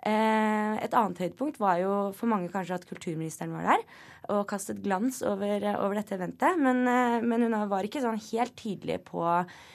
Eh, 0.04 0.74
et 0.84 0.96
annet 1.00 1.22
høydepunkt 1.24 1.62
var 1.64 1.80
jo 1.80 1.94
for 2.18 2.32
mange 2.32 2.52
kanskje 2.52 2.80
at 2.80 2.88
kulturministeren 2.90 3.54
var 3.56 3.70
der 3.72 3.86
og 4.32 4.46
kastet 4.48 4.80
glans 4.80 5.18
over, 5.28 5.66
over 5.74 5.98
dette 6.00 6.16
eventet. 6.16 6.56
Men, 6.56 6.86
men, 7.28 7.44
hun 7.44 7.58
var 7.68 7.84
ikke 7.84 8.00
sånn 8.04 8.22
helt 8.32 8.56
tydelig 8.56 9.02
på 9.10 9.20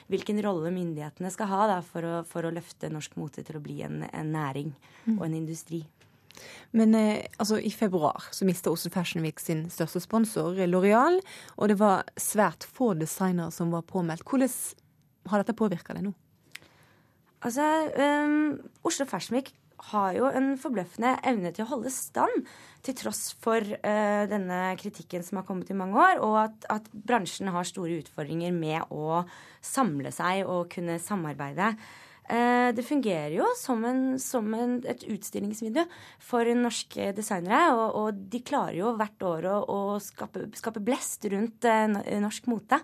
hvilken 0.09 0.41
rolle 0.41 0.71
myndighetene 0.73 1.29
skal 1.33 1.51
ha 1.51 1.67
da, 1.69 1.77
for, 1.85 2.01
å, 2.01 2.15
for, 2.25 2.47
å, 2.47 2.53
løfte 2.55 2.89
norsk 2.89 3.13
mote 3.21 3.45
til 3.45 3.59
å 3.59 3.61
bli 3.61 3.83
en, 3.85 4.01
en 4.09 4.33
næring 4.33 4.73
og 5.19 5.27
en 5.27 5.37
industri. 5.37 5.83
Men 6.71 6.95
eh, 6.95 7.25
altså, 7.37 7.59
i 7.59 7.71
februar 7.71 8.29
så 8.31 8.45
mista 8.47 8.71
Oslo 8.71 8.91
Fashion 8.93 9.23
Week 9.25 9.39
sin 9.41 9.67
største 9.73 10.01
sponsor, 10.03 10.57
Loreal. 10.67 11.19
Og 11.57 11.71
det 11.71 11.79
var 11.79 12.09
svært 12.19 12.67
få 12.67 12.93
designere 12.99 13.53
som 13.55 13.73
var 13.73 13.87
påmeldt. 13.89 14.25
Hvordan 14.27 15.29
har 15.29 15.43
dette 15.43 15.57
påvirka 15.57 15.95
deg 15.97 16.09
nå? 16.09 16.15
Altså, 17.45 17.65
um, 17.95 18.57
Oslo 18.83 19.05
Fersmik 19.07 19.53
har 19.89 20.15
jo 20.17 20.27
en 20.35 20.57
forbløffende 20.59 21.13
evne 21.27 21.53
til 21.55 21.63
å 21.63 21.69
holde 21.69 21.91
stand, 21.93 22.43
til 22.83 22.95
tross 22.99 23.29
for 23.39 23.63
uh, 23.63 24.25
denne 24.27 24.59
kritikken 24.79 25.23
som 25.23 25.39
har 25.39 25.47
kommet 25.47 25.71
i 25.71 25.77
mange 25.77 25.95
år, 25.99 26.19
og 26.25 26.35
at, 26.41 26.67
at, 26.71 26.91
bransjen 26.91 27.51
har 27.53 27.67
store 27.67 28.01
utfordringer 28.01 28.55
med 28.55 28.91
å 28.91 29.23
samle 29.63 30.11
seg 30.15 30.43
og 30.47 30.67
kunne 30.73 30.99
samarbeide. 31.03 31.73
Uh, 32.29 32.69
det 32.75 32.85
fungerer 32.85 33.37
jo 33.39 33.47
som, 33.57 33.85
en, 33.87 34.03
som 34.21 34.51
en, 34.53 34.75
et 34.83 35.05
utstillingsvindu 35.15 35.81
for 36.21 36.49
norske 36.59 37.13
designere. 37.15 37.71
Og, 37.71 37.87
og, 38.01 38.19
de 38.35 38.43
klarer 38.45 38.81
jo 38.81 38.93
hvert 38.99 39.25
år 39.31 39.47
å, 39.53 39.55
å 39.63 39.79
skape, 40.03 40.49
skape, 40.59 40.83
blest 40.83 41.25
rundt 41.31 41.67
uh, 41.71 41.87
norsk 42.19 42.51
mote. 42.51 42.83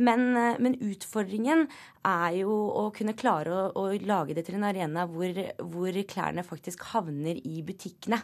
Men, 0.00 0.36
eh, 0.36 0.58
men, 0.62 0.76
utfordringen 0.80 1.66
er 2.06 2.36
jo 2.40 2.52
å 2.80 2.86
kunne 2.96 3.16
klare 3.18 3.52
å, 3.52 3.64
å 3.76 3.84
lage 4.06 4.36
det 4.36 4.46
til 4.48 4.56
en 4.56 4.68
arena 4.70 5.06
hvor, 5.10 5.42
hvor, 5.60 5.98
klærne 6.08 6.44
faktisk 6.46 6.86
havner 6.94 7.40
i 7.44 7.60
butikkene. 7.66 8.20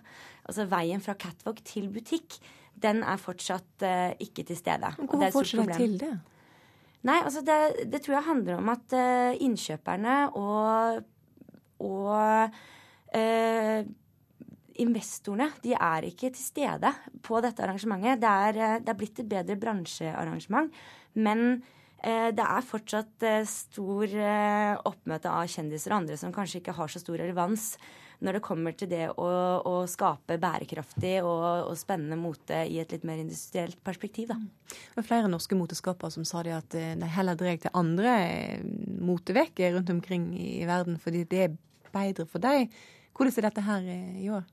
Altså 0.49 0.68
veien 0.71 1.04
fra 1.04 1.16
catwalk 1.21 1.61
til 1.66 1.90
butikk, 1.92 2.38
den 2.76 3.02
er 3.09 3.21
fortsatt 3.21 3.85
uh, 3.88 4.12
ikke 4.21 4.45
til 4.49 4.59
stede. 4.59 4.90
Hvorfor 5.00 5.38
fortsatt 5.40 5.62
problem. 5.62 5.78
til 5.80 5.95
det? 6.00 6.14
Nei, 7.09 7.21
altså 7.23 7.40
det, 7.47 7.87
det, 7.92 8.02
tror 8.04 8.18
jeg 8.18 8.28
handler 8.28 8.59
om 8.61 8.73
at 8.73 8.97
uh, 8.97 9.33
innkjøperne 9.47 10.16
og, 10.37 10.99
og 11.87 12.56
uh, 13.16 13.80
investorene 14.83 15.49
de 15.64 15.73
er 15.73 16.09
ikke 16.11 16.33
til 16.35 16.42
stede 16.42 16.92
på 17.25 17.40
dette 17.45 17.64
arrangementet. 17.64 18.21
Det 18.21 18.35
er, 18.49 18.78
det 18.85 18.92
er 18.92 19.00
blitt 19.00 19.23
et 19.23 19.30
bedre 19.30 19.56
bransjearrangement, 19.61 20.68
men 21.16 21.46
uh, 22.04 22.30
det 22.37 22.46
er 22.46 22.70
fortsatt 22.70 23.28
stor 23.50 24.16
oppmøte 24.87 25.32
av 25.32 25.49
kjendiser 25.50 25.94
og 25.94 26.02
andre 26.02 26.18
som 26.20 26.35
kanskje 26.35 26.61
ikke 26.62 26.76
har 26.76 26.92
så 26.92 27.02
stor 27.02 27.18
relevans 27.23 27.73
når 28.25 28.38
det 28.38 28.44
kommer 28.44 28.76
til 28.76 28.88
det 28.90 29.04
å, 29.12 29.28
å 29.61 29.75
skape 29.90 30.38
bærekraftig 30.40 31.18
og, 31.20 31.68
og, 31.68 31.75
spennende 31.78 32.18
mote 32.20 32.62
i 32.64 32.78
et 32.80 32.92
litt 32.94 33.04
mer 33.08 33.20
industrielt 33.20 33.78
perspektiv. 33.85 34.30
Da. 34.32 34.38
Det 34.73 35.00
var 35.00 35.08
flere 35.11 35.30
norske 35.32 35.58
moteskapere 35.58 36.14
som 36.14 36.25
sa 36.28 36.42
det 36.46 36.56
at 36.56 36.76
eh, 36.78 36.94
de 36.99 37.12
heller 37.18 37.38
drar 37.38 37.61
til 37.61 37.76
andre 37.76 38.16
moteveker 39.04 39.76
rundt 39.76 39.92
omkring 39.92 40.30
i 40.40 40.64
verden, 40.68 41.00
fordi 41.02 41.26
det 41.28 41.42
er 41.44 41.56
bedre 41.92 42.28
for 42.30 42.42
dem. 42.42 42.70
Hvordan 43.16 43.37
er 43.37 43.49
dette 43.50 43.66
her 43.68 43.90
eh, 43.92 44.20
i 44.25 44.30
år? 44.32 44.46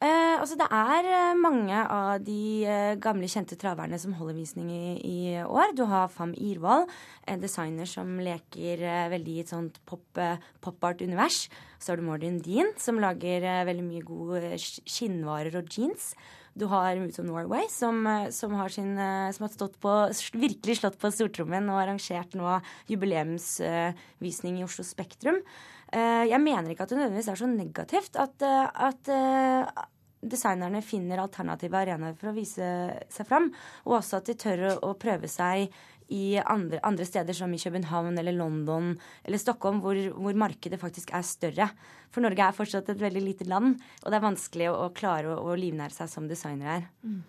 Eh, 0.00 0.38
altså 0.40 0.56
det 0.56 0.64
er 0.72 1.06
eh, 1.12 1.36
mange 1.36 1.76
av 1.76 2.22
de 2.24 2.64
eh, 2.64 2.94
gamle, 3.04 3.28
kjente 3.28 3.58
traverne 3.60 3.98
som 4.00 4.14
holder 4.16 4.38
visning 4.38 4.70
i, 4.72 4.94
i, 4.96 5.18
år. 5.44 5.74
Du 5.76 5.82
har 5.90 6.08
Fam 6.08 6.32
Irvoll, 6.40 6.86
en 7.28 7.42
designer 7.42 7.84
som 7.84 8.14
leker 8.24 8.80
eh, 8.80 9.10
veldig 9.12 9.34
i 9.34 9.42
et 9.42 9.52
sånt 9.52 9.76
pop-art-univers. 9.84 11.42
Pop 11.52 11.84
Så 11.84 11.92
har 11.92 12.00
du 12.00 12.06
Mordin 12.06 12.40
Dean, 12.40 12.72
som 12.80 12.96
lager 13.02 13.44
veldig 13.68 13.84
mye 13.84 14.06
gode 14.08 14.54
skinnvarer 14.56 15.60
og 15.60 15.68
jeans. 15.68 16.14
Du 16.56 16.64
har 16.72 16.96
Moods 16.96 17.20
of 17.20 17.28
Norway, 17.28 17.68
som, 17.68 18.00
som, 18.32 18.56
har, 18.56 18.72
sin, 18.72 18.96
som 19.36 19.46
har 19.46 19.76
på, 19.84 19.92
virkelig 20.32 20.78
slått 20.80 20.96
på 21.00 21.12
stortrommen 21.12 21.68
og 21.68 21.78
arrangert 21.78 22.32
nå 22.34 22.56
jubileumsvisning 22.88 24.58
i 24.58 24.64
Oslo 24.64 24.84
Spektrum. 24.88 25.44
Eh, 25.90 26.24
jeg 26.30 26.38
mener 26.42 26.70
ikke 26.70 26.86
at 26.86 26.92
det 26.92 27.00
nødvendigvis 27.00 27.30
er 27.32 27.38
så 27.40 27.48
negativt 27.50 28.18
at, 28.22 28.42
eh, 28.46 28.66
at 28.86 29.08
eh, 29.10 29.86
designerne 30.22 30.82
finner 30.86 31.22
alternative 31.22 31.80
arenaer 31.80 32.14
for 32.18 32.30
å 32.30 32.36
vise 32.36 32.66
seg 33.10 33.26
fram, 33.26 33.48
og 33.88 33.96
også 33.98 34.20
at 34.20 34.30
de 34.30 34.36
tør 34.38 34.66
å, 34.76 34.92
prøve 35.00 35.30
seg 35.30 35.72
i 36.10 36.38
andre, 36.42 36.78
andre, 36.86 37.06
steder, 37.06 37.34
som 37.34 37.50
i 37.54 37.58
København 37.58 38.18
eller 38.18 38.34
London 38.34 38.92
eller 39.24 39.42
Stockholm, 39.42 39.78
hvor, 39.82 39.98
hvor, 40.14 40.38
markedet 40.38 40.78
faktisk 40.82 41.12
er 41.14 41.26
større. 41.26 41.68
For 42.10 42.22
Norge 42.22 42.46
er 42.46 42.54
fortsatt 42.54 42.90
et 42.90 43.02
veldig 43.02 43.22
lite 43.24 43.46
land, 43.50 43.78
og 44.02 44.10
det 44.10 44.18
er 44.18 44.26
vanskelig 44.26 44.70
å, 44.70 44.76
å 44.86 44.94
klare 44.94 45.30
å, 45.30 45.38
å, 45.42 45.58
livnære 45.58 45.94
seg 45.94 46.10
som 46.10 46.26
designer 46.30 46.74
her. 46.74 46.88
Mm. 47.02 47.22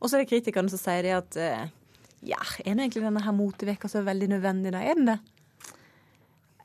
Og 0.00 0.08
så 0.08 0.16
er 0.16 0.24
det 0.24 0.32
kritikerne 0.32 0.72
som 0.72 0.80
sier 0.80 1.04
det 1.04 1.16
at 1.16 1.40
ja, 2.24 2.40
er 2.64 2.76
det 2.76 2.76
egentlig 2.76 3.04
denne 3.04 3.24
her 3.24 3.34
moteveka 3.36 3.88
så 3.92 4.04
veldig 4.04 4.30
nødvendig, 4.36 4.72
da? 4.72 4.84
Er 4.84 5.00
den 5.00 5.10
det? 5.12 5.18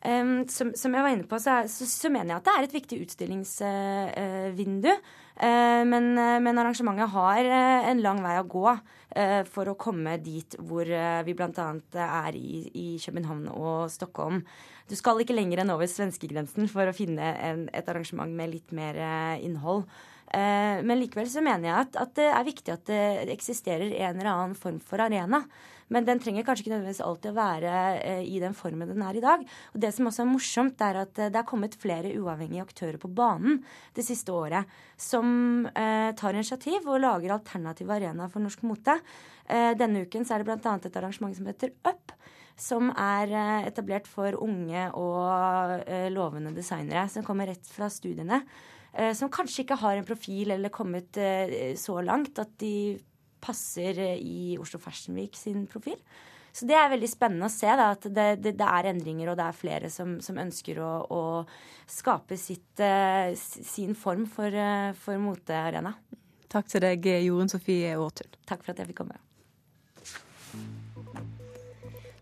Um, 0.01 0.47
som, 0.49 0.71
som, 0.73 0.95
jeg 0.97 1.05
var 1.05 1.13
inne 1.13 1.27
på, 1.29 1.37
så, 1.37 1.59
så, 1.69 1.85
så, 1.85 2.09
mener 2.09 2.33
jeg 2.33 2.39
at 2.39 2.47
det 2.47 2.53
er 2.55 2.65
et 2.65 2.73
viktig 2.73 2.97
utstillingsvindu. 3.03 4.89
Uh, 4.89 5.43
uh, 5.45 5.83
men, 5.85 6.07
uh, 6.17 6.39
men, 6.41 6.57
arrangementet 6.57 7.13
har 7.13 7.45
eh, 7.45 7.89
en 7.91 8.01
lang 8.01 8.21
vei 8.25 8.33
å 8.39 8.47
gå 8.49 8.65
eh, 8.71 9.43
for 9.45 9.69
å 9.69 9.77
komme 9.77 10.15
dit 10.23 10.57
hvor 10.57 10.89
vi 10.89 11.35
bl.a. 11.37 11.67
er 12.01 12.37
i, 12.37 12.63
i, 12.73 12.87
København 13.03 13.45
og 13.53 13.91
Stockholm. 13.93 14.41
Du 14.89 14.97
skal 14.97 15.21
ikke 15.21 15.37
lenger 15.37 15.61
enn 15.61 15.73
over 15.73 15.89
svenskegrensen 15.89 16.65
for 16.71 16.89
å 16.89 16.97
finne 16.97 17.35
en, 17.37 17.67
et 17.69 17.93
arrangement 17.93 18.33
med 18.33 18.55
litt 18.55 18.73
mer 18.75 18.97
innhold. 19.37 19.85
Men 20.31 20.99
likevel 20.99 21.27
så 21.27 21.41
mener 21.43 21.67
jeg 21.67 21.75
at, 21.75 21.97
at, 21.99 22.11
det 22.15 22.27
er 22.31 22.45
viktig 22.47 22.71
at 22.71 22.85
det 22.87 23.33
eksisterer 23.33 23.89
en 23.89 24.15
eller 24.15 24.29
annen 24.31 24.55
form 24.55 24.77
for 24.79 25.03
arena. 25.03 25.41
Men 25.91 26.07
den 26.07 26.21
trenger 26.23 26.45
kanskje 26.47 26.65
ikke 26.65 26.71
nødvendigvis 26.71 27.03
alltid 27.03 27.33
å 27.33 27.35
være 27.35 27.71
eh, 27.99 28.21
i 28.23 28.39
den 28.39 28.55
formen 28.55 28.87
den 28.87 29.03
er 29.03 29.17
i 29.17 29.23
dag. 29.23 29.43
Og 29.73 29.81
det 29.83 29.91
som 29.95 30.07
også 30.07 30.23
er 30.23 30.29
morsomt, 30.29 30.83
er 30.87 31.01
at 31.03 31.19
eh, 31.19 31.31
det 31.33 31.41
er 31.41 31.49
kommet 31.49 31.75
flere 31.79 32.13
uavhengige 32.15 32.63
aktører 32.63 32.99
på 33.01 33.11
banen 33.11 33.59
det 33.97 34.05
siste 34.07 34.31
året 34.31 34.71
som 34.95 35.67
eh, 35.67 36.13
tar 36.17 36.37
initiativ 36.37 36.87
og 36.87 37.03
lager 37.03 37.35
alternative 37.35 37.97
arenaer 37.97 38.31
for 38.31 38.43
norsk 38.43 38.63
mote. 38.69 39.01
Eh, 39.51 39.73
denne 39.79 40.05
uken 40.07 40.23
så 40.23 40.37
er 40.37 40.45
det 40.45 40.53
bl.a. 40.53 40.77
et 40.79 41.01
arrangement 41.01 41.35
som 41.35 41.51
heter 41.51 41.75
Up 41.83 42.15
som 42.61 42.91
er 42.93 43.31
eh, 43.33 43.67
etablert 43.67 44.07
for 44.07 44.37
unge 44.39 44.87
og 44.95 45.87
eh, 45.89 46.07
lovende 46.13 46.53
designere 46.55 47.07
som 47.11 47.25
kommer 47.27 47.51
rett 47.51 47.67
fra 47.67 47.91
studiene. 47.91 48.45
Som 49.15 49.29
kanskje 49.31 49.63
ikke 49.63 49.77
har 49.79 49.95
en 49.95 50.05
profil 50.05 50.51
eller 50.51 50.73
kommet 50.73 51.15
så 51.79 51.93
langt 52.03 52.41
at 52.43 52.49
de 52.59 52.97
passer 53.41 53.99
eh, 53.99 54.19
i 54.19 54.57
Oslo 54.61 54.79
Fashion 54.79 55.17
Week 55.17 55.35
sin 55.37 55.65
profil. 55.67 55.97
Så 56.53 56.67
det 56.67 56.75
er 56.75 56.91
veldig 56.91 57.07
spennende 57.07 57.47
å 57.47 57.53
se 57.53 57.71
da, 57.79 57.91
at 57.95 58.05
det, 58.11 58.27
det, 58.43 58.55
det, 58.59 58.67
er 58.67 58.89
endringer, 58.91 59.31
og 59.31 59.37
det 59.39 59.45
er 59.47 59.55
flere 59.55 59.91
som, 59.93 60.17
som 60.23 60.39
ønsker 60.41 60.81
å, 60.83 60.91
å 61.07 61.21
skape 61.87 62.35
sitt, 62.35 62.83
sin 63.39 63.95
form 63.95 64.25
for, 64.27 64.59
for 64.99 65.23
motearena. 65.23 65.95
Takk 66.51 66.67
til 66.67 66.83
deg, 66.83 67.07
Jorunn 67.23 67.51
Sofie 67.51 67.95
Aartun. 67.95 68.35
Takk 68.43 68.65
for 68.65 68.75
at 68.75 68.83
jeg 68.83 68.91
fikk 68.91 69.05
komme. 69.05 69.15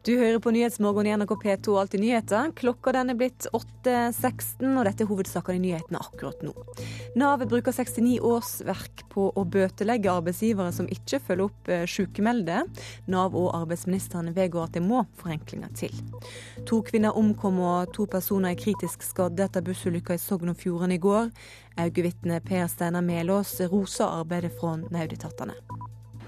Du 0.09 0.15
hører 0.17 0.39
på 0.41 0.49
Nyhetsmorgen 0.49 1.05
i 1.05 1.11
NRK 1.13 1.31
P2 1.43 1.73
Alltid 1.77 2.01
nyheter. 2.01 2.47
Klokka 2.57 2.95
den 2.95 3.11
er 3.11 3.17
blitt 3.19 3.45
8.16, 3.53 4.63
og 4.71 4.87
dette 4.87 5.05
er 5.05 5.09
hovedsakene 5.11 5.59
i 5.59 5.61
nyhetene 5.67 6.01
akkurat 6.01 6.41
nå. 6.41 6.49
Nav 7.21 7.43
bruker 7.51 7.75
69 7.77 8.15
årsverk 8.25 9.03
på 9.13 9.27
å 9.29 9.45
bøtelegge 9.45 10.09
arbeidsgivere 10.09 10.73
som 10.73 10.89
ikke 10.89 11.21
følger 11.27 11.45
opp 11.45 11.69
sykemeldte. 11.69 11.93
sykemelde. 11.93 12.57
Nav 13.13 13.37
og 13.37 13.53
arbeidsministeren 13.59 14.33
vedgår 14.33 14.71
at 14.71 14.79
det 14.79 14.85
må 14.87 15.05
forenklinger 15.21 15.77
til. 15.77 15.93
To 16.65 16.81
kvinner 16.89 17.13
omkom 17.13 17.61
og 17.61 17.93
to 17.93 18.09
personer 18.09 18.55
er 18.55 18.61
kritisk 18.65 19.05
skadde 19.05 19.45
etter 19.45 19.61
bussulykka 19.61 20.17
i 20.17 20.25
Sogn 20.25 20.57
og 20.57 20.57
Fjordane 20.57 20.97
i 20.97 21.05
går. 21.05 21.29
Augevitne 21.85 22.41
Per 22.41 22.65
Steinar 22.65 23.05
Melås 23.05 23.59
roser 23.69 24.09
arbeidet 24.09 24.57
fra 24.57 24.79
nødetatene. 24.81 25.53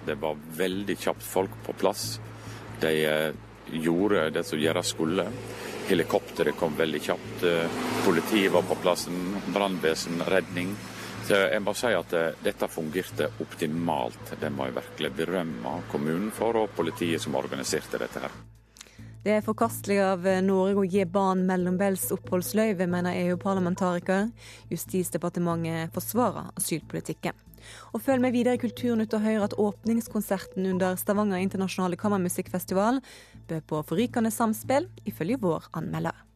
Det 0.06 0.22
var 0.22 0.38
veldig 0.54 1.02
kjapt 1.02 1.26
folk 1.26 1.64
på 1.66 1.82
plass. 1.82 2.20
De 2.82 3.00
eh, 3.10 3.48
gjorde 3.72 4.30
det 4.36 4.44
som 4.48 4.60
gjøres 4.60 4.94
skulle. 4.96 5.28
Helikopteret 5.90 6.58
kom 6.60 6.76
veldig 6.78 7.02
kjapt. 7.04 7.46
Politiet 8.06 8.52
var 8.54 8.66
på 8.68 8.78
plassen, 8.84 9.22
brannvesen, 9.54 10.24
redning. 10.28 10.76
Så 11.28 11.38
jeg 11.38 11.62
må 11.62 11.74
si 11.78 11.92
at 11.94 12.14
eh, 12.18 12.40
dette 12.44 12.68
fungerte 12.72 13.30
optimalt. 13.44 14.34
Det 14.42 14.50
må 14.54 14.68
jeg 14.68 14.78
virkelig 14.80 15.12
berømme 15.20 15.76
kommunen 15.92 16.32
for, 16.34 16.58
og 16.64 16.74
politiet 16.76 17.22
som 17.22 17.38
organiserte 17.40 18.02
dette 18.02 18.24
her. 18.24 18.34
Det 19.22 19.36
er 19.36 19.46
forkastelig 19.46 20.00
av 20.02 20.26
Norge 20.42 20.82
å 20.82 20.88
gi 20.90 21.04
barn 21.06 21.44
mellombels 21.46 22.08
oppholdsløyve, 22.16 22.88
mener 22.90 23.20
EU-parlamentariker. 23.28 24.32
Justisdepartementet 24.74 25.94
forsvarer 25.94 26.50
asylpolitikken. 26.58 27.38
Og 27.94 28.02
følg 28.02 28.24
med 28.24 28.34
videre 28.34 28.58
i 28.58 28.62
Kulturnytt 28.62 29.14
og 29.14 29.22
Høyre 29.22 29.46
at 29.46 29.58
åpningskonserten 29.62 30.66
under 30.72 30.98
Stavanger 30.98 31.44
internasjonale 31.44 32.00
kammermusikkfestival 32.02 32.98
bød 33.52 33.68
på 33.70 33.86
forrykende 33.92 34.32
samspill, 34.34 34.90
ifølge 35.08 35.40
vår 35.44 35.70
anmelder. 35.78 36.28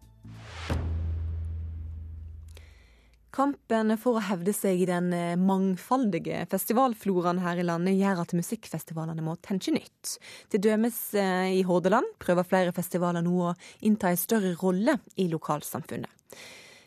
Kampen 3.35 3.91
for 3.99 4.15
å 4.15 4.23
hevde 4.23 4.53
seg 4.55 4.79
i 4.79 4.87
den 4.87 5.09
eh, 5.11 5.33
mangfoldige 5.35 6.45
festivalfloraen 6.51 7.41
her 7.43 7.59
i 7.59 7.65
landet 7.67 7.97
gjør 7.99 8.21
at 8.23 8.35
musikkfestivalene 8.37 9.25
må 9.25 9.35
tenke 9.43 9.73
nytt. 9.75 10.13
Til 10.53 10.63
dømes 10.63 10.99
eh, 11.19 11.57
i 11.57 11.65
Hordaland 11.67 12.07
prøver 12.23 12.47
flere 12.47 12.75
festivaler 12.75 13.25
nå 13.25 13.35
å 13.49 13.55
innta 13.83 14.13
en 14.13 14.21
større 14.21 14.53
rolle 14.61 14.95
i 15.19 15.27
lokalsamfunnet. 15.31 16.39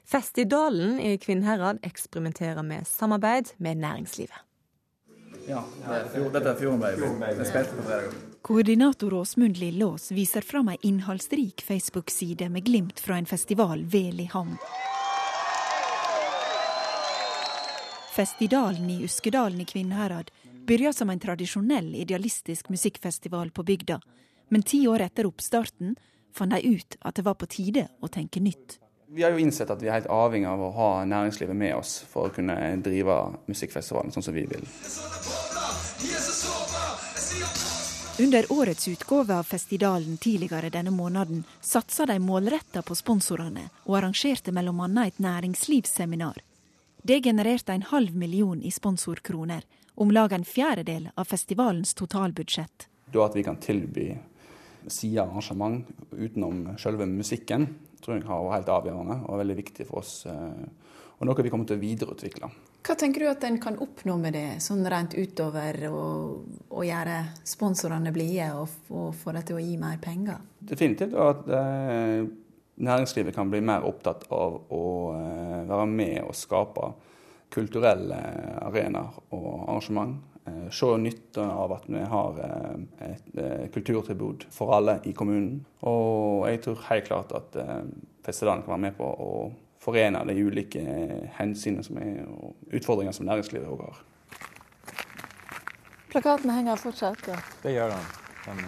Festidalen 0.08 0.97
i 1.04 1.18
Kvinnherad 1.20 1.82
eksperimenterer 1.85 2.64
med 2.64 2.88
samarbeid 2.88 3.52
med 3.61 3.85
næringslivet. 3.85 4.47
Ja, 5.49 5.61
dette 5.85 6.49
er 6.49 6.56
Fjorden 6.56 6.80
Jeg 6.88 7.49
spilte 7.52 7.76
på 7.76 7.85
fredag. 7.85 8.38
Koordinator 8.48 9.14
Åsmund 9.14 9.56
Lillås 9.56 10.10
viser 10.10 10.40
fram 10.40 10.68
ei 10.68 10.78
innholdsrik 10.82 11.62
Facebook-side 11.62 12.48
med 12.48 12.64
glimt 12.64 13.00
fra 13.00 13.18
en 13.18 13.26
festival 13.26 13.82
vel 13.84 14.20
i 14.20 14.24
havn. 14.32 14.54
Festidalen 18.16 18.90
i 18.90 19.04
Uskedalen 19.04 19.60
i 19.60 19.64
Kvinnherad 19.64 20.30
begynte 20.66 20.96
som 20.96 21.10
en 21.10 21.20
tradisjonell 21.20 21.94
idealistisk 21.94 22.68
musikkfestival 22.68 23.50
på 23.50 23.62
bygda, 23.62 24.00
men 24.48 24.62
ti 24.62 24.80
år 24.88 25.04
etter 25.10 25.28
oppstarten 25.28 25.92
fant 26.32 26.56
de 26.56 26.72
ut 26.72 26.96
at 27.00 27.20
det 27.20 27.26
var 27.28 27.36
på 27.36 27.50
tide 27.52 27.84
å 28.00 28.08
tenke 28.08 28.40
nytt. 28.40 28.78
Vi 29.12 29.28
har 29.28 29.36
jo 29.36 29.44
innsett 29.44 29.68
at 29.68 29.84
vi 29.84 29.92
er 29.92 30.00
helt 30.00 30.08
avhengig 30.08 30.48
av 30.48 30.64
å 30.64 30.72
ha 30.72 30.90
næringslivet 31.04 31.56
med 31.56 31.76
oss 31.76 31.98
for 32.08 32.30
å 32.30 32.32
kunne 32.32 32.56
drive 32.80 33.20
musikkfestivalen 33.44 34.16
sånn 34.16 34.24
som 34.24 34.40
vi 34.40 34.48
vil. 34.48 34.64
Under 38.20 38.52
årets 38.52 38.88
utgave 38.88 39.34
av 39.38 39.42
festivalen 39.42 40.16
tidligere 40.16 40.70
denne 40.75 40.90
måneden 40.90 41.44
satsa 41.60 42.06
de 42.06 42.16
målretta 42.18 42.82
på 42.82 42.96
sponsorene 42.98 43.68
og 43.84 43.94
arrangerte 44.00 44.50
bl.a. 44.50 45.04
et 45.04 45.20
næringslivsseminar. 45.22 46.40
Det 47.02 47.20
genererte 47.22 47.72
en 47.72 47.87
halv 47.87 48.16
million 48.16 48.62
i 48.62 48.72
sponsorkroner, 48.75 49.62
om 49.94 50.10
lag 50.10 50.32
en 50.32 50.44
fjerdedel 50.44 51.10
av 51.14 51.30
festivalens 51.30 51.94
totalbudsjett. 51.94 52.88
Da 53.06 53.22
at 53.22 53.37
vi 53.38 53.44
kan 53.46 53.62
tilby 53.62 54.08
sida 54.90 55.22
arrangement 55.22 55.87
utenom 56.10 56.75
selve 56.78 57.06
musikken, 57.06 57.68
tror 58.02 58.18
jeg 58.18 58.26
har 58.26 58.42
vært 58.48 58.56
helt 58.56 58.75
avgjørende 58.80 59.20
og 59.28 59.44
veldig 59.44 59.58
viktig 59.62 59.87
for 59.87 60.02
oss. 60.02 60.25
Eh, 60.26 60.66
og 61.18 61.26
noe 61.26 61.46
vi 61.46 61.54
kommer 61.54 61.70
til 61.70 61.78
å 61.78 61.87
videreutvikle. 61.87 62.50
Hva 62.88 62.95
tenker 62.97 63.21
du 63.21 63.28
at 63.28 63.42
en 63.45 63.59
kan 63.61 63.75
oppnå 63.85 64.14
med 64.16 64.33
det, 64.33 64.62
sånn 64.64 64.87
rent 64.88 65.12
utover 65.12 65.76
å 65.92 66.85
gjøre 66.88 67.18
sponsorene 67.45 68.09
blide 68.14 68.47
og, 68.57 68.78
og 68.88 69.11
få 69.12 69.35
dem 69.37 69.45
til 69.45 69.59
å 69.59 69.61
gi 69.61 69.75
mer 69.76 69.99
penger? 70.00 70.38
Definitivt. 70.71 71.12
at 71.12 71.50
eh, 71.52 72.23
næringslivet 72.80 73.37
kan 73.37 73.52
bli 73.52 73.61
mer 73.61 73.85
opptatt 73.85 74.25
av 74.33 74.57
å 74.73 74.88
eh, 75.18 75.68
være 75.68 75.85
med 75.92 76.16
og 76.23 76.33
skape 76.33 76.88
kulturelle 77.52 78.23
arenaer 78.64 79.21
og 79.37 79.52
arrangement. 79.66 80.16
Eh, 80.49 80.66
se 80.73 80.88
nytte 81.04 81.45
av 81.45 81.76
at 81.76 81.92
vi 81.92 82.09
har 82.09 82.42
et 83.04 83.73
kulturtilbud 83.76 84.49
for 84.49 84.73
alle 84.80 84.97
i 85.04 85.12
kommunen. 85.12 85.61
Og 85.85 86.49
jeg 86.49 86.64
tror 86.64 86.88
helt 86.88 87.12
klart 87.12 87.37
at 87.37 87.64
festivalen 88.25 88.64
kan 88.64 88.78
være 88.78 88.87
med 88.88 88.97
på 88.97 89.12
å 89.12 89.33
forene 89.82 90.25
de 90.28 90.37
ulike 90.44 90.82
hensynene 91.38 91.85
som 91.87 92.00
er, 92.02 92.25
og 92.28 92.56
utfordringene 92.75 93.16
som 93.16 93.28
næringslivet 93.28 93.68
òg 93.68 93.85
har. 93.87 94.00
Plakaten 96.08 96.50
henger 96.50 96.80
fortsatt? 96.80 97.28
Ja. 97.28 97.37
Det 97.62 97.76
gjør 97.76 97.94
den. 97.94 98.11
Den 98.49 98.66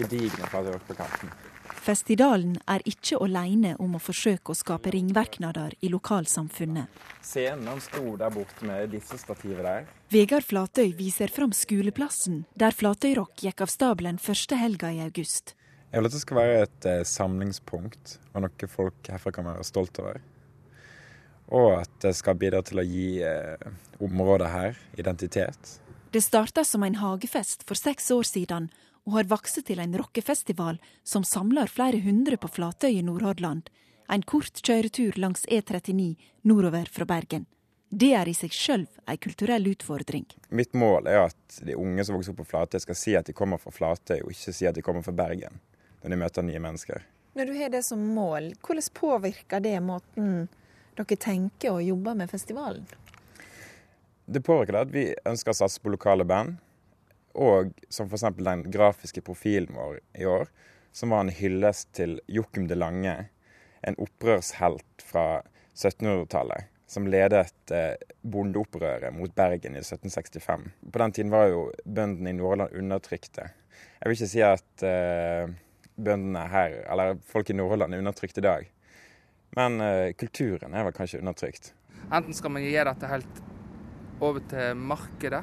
gedigne 0.00 0.48
plakaten. 0.50 1.32
Festivalen 1.80 2.58
er 2.68 2.82
ikke 2.84 3.16
alene 3.24 3.72
om 3.80 3.94
å 3.96 4.00
forsøke 4.02 4.52
å 4.52 4.56
skape 4.56 4.92
ringvirkninger 4.92 5.78
i 5.80 5.88
lokalsamfunnet. 5.92 6.90
Scenen 7.24 7.80
sto 7.80 8.16
der 8.20 8.32
borte 8.34 8.66
med 8.68 8.92
disse 8.92 9.16
stativene 9.20 9.64
der. 9.64 9.86
Vegard 10.12 10.44
Flatøy 10.44 10.92
viser 10.98 11.32
fram 11.32 11.54
skoleplassen 11.56 12.42
der 12.52 12.76
Flatøyrock 12.76 13.46
gikk 13.46 13.64
av 13.64 13.72
stabelen 13.72 14.20
første 14.20 14.60
helga 14.60 14.92
i 14.92 15.00
august. 15.06 15.54
Jeg 15.90 16.02
vil 16.02 16.10
at 16.10 16.14
det 16.14 16.22
skal 16.22 16.38
være 16.38 16.58
et 16.66 16.86
eh, 16.86 17.00
samlingspunkt 17.08 18.18
og 18.34 18.44
noe 18.44 18.68
folk 18.70 19.08
herfra 19.10 19.32
kan 19.34 19.48
være 19.48 19.64
stolt 19.66 19.96
over. 20.04 20.20
Og 21.50 21.80
at 21.80 21.92
det 22.02 22.14
skal 22.18 22.38
bidra 22.38 22.62
til 22.66 22.82
å 22.82 22.86
gi 22.86 23.08
eh, 23.26 23.70
området 23.98 24.50
her 24.50 24.78
identitet. 24.98 25.76
Det 26.10 26.22
starta 26.22 26.64
som 26.64 26.82
en 26.82 26.98
hagefest 26.98 27.66
for 27.68 27.78
seks 27.78 28.10
år 28.10 28.26
siden, 28.26 28.70
og 29.06 29.16
har 29.16 29.30
vokst 29.30 29.62
til 29.66 29.80
en 29.82 29.94
rockefestival 29.98 30.80
som 31.06 31.24
samler 31.24 31.70
flere 31.70 32.00
hundre 32.04 32.38
på 32.38 32.50
Flatøy 32.50 32.90
i 32.92 33.04
Nordhordland. 33.06 33.70
En 34.10 34.22
kort 34.22 34.58
kjøretur 34.66 35.18
langs 35.22 35.46
E39 35.46 36.16
nordover 36.42 36.90
fra 36.90 37.06
Bergen. 37.06 37.46
Det 37.90 38.12
er 38.14 38.28
i 38.30 38.34
seg 38.34 38.54
sjøl 38.54 38.84
ei 39.10 39.16
kulturell 39.18 39.66
utfordring. 39.70 40.26
Mitt 40.54 40.74
mål 40.78 41.08
er 41.10 41.24
at 41.24 41.60
de 41.66 41.74
unge 41.74 42.04
som 42.06 42.14
vokser 42.14 42.34
opp 42.34 42.42
på 42.44 42.50
Flatøy, 42.52 42.78
skal 42.82 42.98
si 42.98 43.14
at 43.18 43.26
de 43.26 43.34
kommer 43.34 43.58
fra 43.58 43.72
Flatøy, 43.74 44.20
og 44.22 44.30
ikke 44.30 44.54
si 44.54 44.68
at 44.70 44.76
de 44.78 44.84
kommer 44.86 45.02
fra 45.06 45.14
Bergen 45.14 45.58
når 46.02 46.14
de 46.14 46.18
møter 46.20 46.46
nye 46.46 46.62
mennesker. 46.62 47.02
Når 47.38 47.50
du 47.50 47.56
har 47.58 47.70
det 47.70 47.82
som 47.86 48.02
mål, 48.14 48.52
hvordan 48.62 48.86
påvirker 48.94 49.62
det 49.62 49.76
måten 49.82 50.48
dere 50.98 51.16
tenker 51.20 51.76
og 51.76 51.84
jobber 51.84 52.18
med 52.18 52.30
festivalen? 52.30 52.86
Det 54.30 54.42
påvirker 54.46 54.76
det 54.76 54.82
at 54.86 54.92
vi 54.94 55.04
ønsker 55.26 55.54
å 55.54 55.58
satse 55.62 55.82
på 55.82 55.90
lokale 55.90 56.26
band. 56.28 56.58
Og 57.34 57.72
som 57.90 58.08
f.eks. 58.10 58.26
den 58.38 58.64
grafiske 58.70 59.22
profilen 59.26 59.74
vår 59.74 60.00
i 60.18 60.26
år, 60.26 60.50
som 60.92 61.14
var 61.14 61.24
en 61.24 61.34
hyllest 61.34 61.92
til 61.98 62.18
Jokum 62.30 62.66
de 62.70 62.78
Lange, 62.78 63.14
en 63.86 63.98
opprørshelt 63.98 65.04
fra 65.06 65.42
1700-tallet. 65.74 66.68
Som 66.90 67.06
ledet 67.06 67.70
eh, 67.70 67.94
bondeopprøret 68.26 69.14
mot 69.14 69.30
Bergen 69.34 69.76
i 69.78 69.82
1765. 69.82 70.64
På 70.90 71.02
den 71.02 71.12
tiden 71.14 71.30
var 71.30 71.46
jo 71.46 71.68
bøndene 71.84 72.32
i 72.32 72.38
Nordland 72.38 72.74
undertrykte. 72.74 73.46
Jeg 74.00 74.10
vil 74.10 74.18
ikke 74.18 74.30
si 74.32 74.42
at 74.42 74.84
eh, 74.86 75.52
bøndene 75.94 76.46
her, 76.50 76.80
eller 76.90 77.20
folk 77.30 77.50
i 77.50 77.54
Nordland 77.54 77.94
er 77.94 78.02
undertrykt 78.02 78.42
i 78.42 78.46
dag. 78.46 78.66
Men 79.56 79.80
eh, 79.80 80.12
kulturen 80.18 80.74
er 80.74 80.86
vel 80.86 80.94
kanskje 80.94 81.20
undertrykt. 81.22 81.72
Enten 82.10 82.34
skal 82.34 82.54
man 82.54 82.64
gi 82.64 82.74
dette 82.74 83.10
helt 83.10 83.40
over 84.20 84.44
til 84.50 84.76
markedet, 84.76 85.42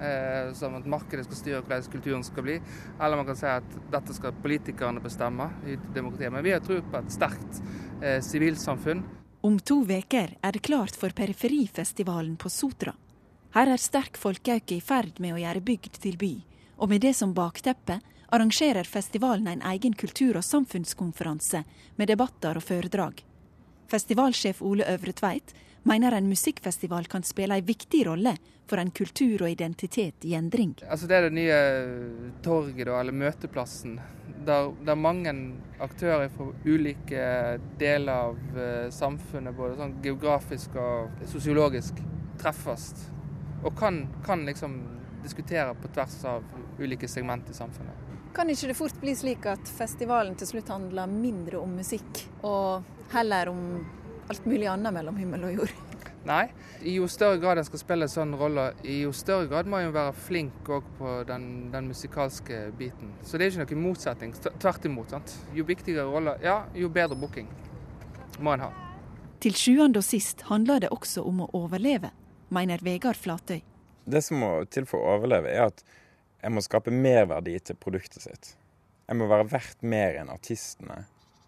eh, 0.00 0.52
som 0.58 0.74
at 0.78 0.86
markedet 0.90 1.26
skal 1.26 1.38
styre 1.38 1.60
hvordan 1.62 1.90
kulturen 1.92 2.24
skal 2.26 2.46
bli. 2.46 2.56
Eller 3.00 3.20
man 3.20 3.28
kan 3.28 3.38
si 3.38 3.50
at 3.50 3.76
dette 3.92 4.16
skal 4.16 4.34
politikerne 4.42 5.02
bestemme 5.04 5.50
i 5.66 5.76
demokratiet. 5.94 6.32
Men 6.32 6.44
vi 6.46 6.54
har 6.54 6.64
tro 6.64 6.80
på 6.82 7.00
et 7.00 7.14
sterkt 7.14 7.60
eh, 8.02 8.20
sivilsamfunn. 8.24 9.04
Om 9.44 9.58
to 9.60 9.82
uker 9.84 10.38
er 10.40 10.56
det 10.56 10.64
klart 10.64 10.96
for 10.96 11.12
Periferifestivalen 11.12 12.38
på 12.40 12.48
Sotra. 12.48 12.94
Her 13.54 13.70
er 13.70 13.78
sterk 13.78 14.16
folkeauke 14.18 14.78
i 14.78 14.82
ferd 14.82 15.20
med 15.22 15.36
å 15.36 15.38
gjøre 15.38 15.62
bygd 15.62 16.00
til 16.02 16.16
by. 16.18 16.32
Og 16.82 16.90
med 16.90 17.04
det 17.04 17.12
som 17.14 17.34
bakteppe 17.36 18.00
arrangerer 18.34 18.88
festivalen 18.88 19.46
en 19.46 19.62
egen 19.70 19.94
kultur- 19.94 20.40
og 20.40 20.42
samfunnskonferanse 20.42 21.60
med 21.94 22.10
debatter 22.10 22.58
og 22.58 22.64
foredrag. 22.66 23.22
Festivalsjef 23.90 24.62
Ole 24.62 24.86
Øvre 24.94 25.12
Tveit 25.12 25.54
mener 25.84 26.16
en 26.16 26.28
musikkfestival 26.28 27.06
kan 27.12 27.22
spille 27.22 27.58
en 27.58 27.66
viktig 27.66 28.06
rolle 28.08 28.36
for 28.68 28.80
en 28.80 28.90
kultur 28.90 29.44
og 29.44 29.50
identitet 29.50 30.24
i 30.24 30.32
endring. 30.38 30.72
Altså 30.88 31.08
det 31.08 31.16
er 31.16 31.26
det 31.26 31.34
nye 31.36 31.58
torget, 32.44 32.88
eller 32.88 33.12
møteplassen, 33.12 33.98
der, 34.46 34.70
der 34.86 34.96
mange 34.96 35.34
aktører 35.84 36.30
fra 36.32 36.48
ulike 36.64 37.26
deler 37.80 38.30
av 38.30 38.56
eh, 38.56 38.88
samfunnet, 38.94 39.56
både 39.56 39.76
sånn 39.80 39.98
geografisk 40.04 40.78
og 40.80 41.26
sosiologisk, 41.28 42.00
treffes. 42.40 42.88
Og 43.64 43.76
kan, 43.76 44.06
kan 44.24 44.44
liksom 44.48 44.80
diskutere 45.24 45.76
på 45.80 45.92
tvers 45.92 46.16
av 46.28 46.48
ulike 46.80 47.08
segment 47.08 47.52
i 47.52 47.56
samfunnet. 47.56 48.00
Kan 48.34 48.48
ikke 48.50 48.72
det 48.72 48.76
fort 48.76 48.96
bli 49.00 49.12
slik 49.16 49.44
at 49.46 49.68
festivalen 49.76 50.34
til 50.36 50.48
slutt 50.50 50.72
handler 50.72 51.12
mindre 51.12 51.60
om 51.60 51.76
musikk, 51.78 52.24
og 52.42 52.93
heller 53.12 53.50
om 53.52 53.60
alt 54.28 54.46
mulig 54.46 54.66
annet 54.70 54.94
mellom 54.94 55.18
himmel 55.20 55.48
og 55.48 55.58
jord? 55.58 55.74
Nei. 56.24 56.46
I 56.84 56.94
jo 56.96 57.08
større 57.08 57.36
grad 57.40 57.60
en 57.60 57.66
skal 57.66 57.80
spille 57.80 58.06
sånn 58.08 58.32
rolle, 58.40 58.70
i 58.84 59.02
jo 59.02 59.12
større 59.16 59.48
grad 59.48 59.68
må 59.68 59.80
en 59.80 59.92
være 59.92 60.14
flink 60.26 60.68
òg 60.72 60.86
på 60.98 61.12
den, 61.28 61.46
den, 61.72 61.88
musikalske 61.92 62.70
biten. 62.78 63.12
Så 63.24 63.40
det 63.40 63.46
er 63.46 63.52
ikke 63.64 63.76
noen 63.76 63.84
motsetning. 63.90 64.32
Tvert 64.60 64.88
imot. 64.88 65.12
Sant? 65.12 65.36
Jo 65.56 65.66
viktigere 65.68 66.08
rolle, 66.08 66.36
ja, 66.44 66.62
jo 66.76 66.88
bedre 66.92 67.18
booking 67.20 67.48
må 68.40 68.56
en 68.56 68.66
ha. 68.66 68.72
Til 69.44 69.56
sjuende 69.58 70.00
og 70.00 70.06
sist 70.06 70.46
handler 70.48 70.84
det 70.84 70.92
også 70.94 71.24
om 71.28 71.44
å 71.44 71.50
overleve, 71.56 72.10
mener 72.54 72.80
Vegard 72.84 73.20
Flatøy. 73.20 73.60
Det 74.04 74.20
som 74.24 74.40
må 74.40 74.50
til 74.72 74.88
for 74.88 75.04
å 75.04 75.18
overleve, 75.18 75.52
er 75.52 75.68
at 75.68 75.84
en 76.44 76.56
må 76.56 76.64
skape 76.64 76.92
merverdi 76.92 77.56
til 77.60 77.76
produktet 77.80 78.24
sitt. 78.24 78.54
Jeg 79.04 79.20
må 79.20 79.28
være 79.28 79.48
verdt 79.52 79.84
mer 79.84 80.16
enn 80.20 80.32
artistene 80.32 81.04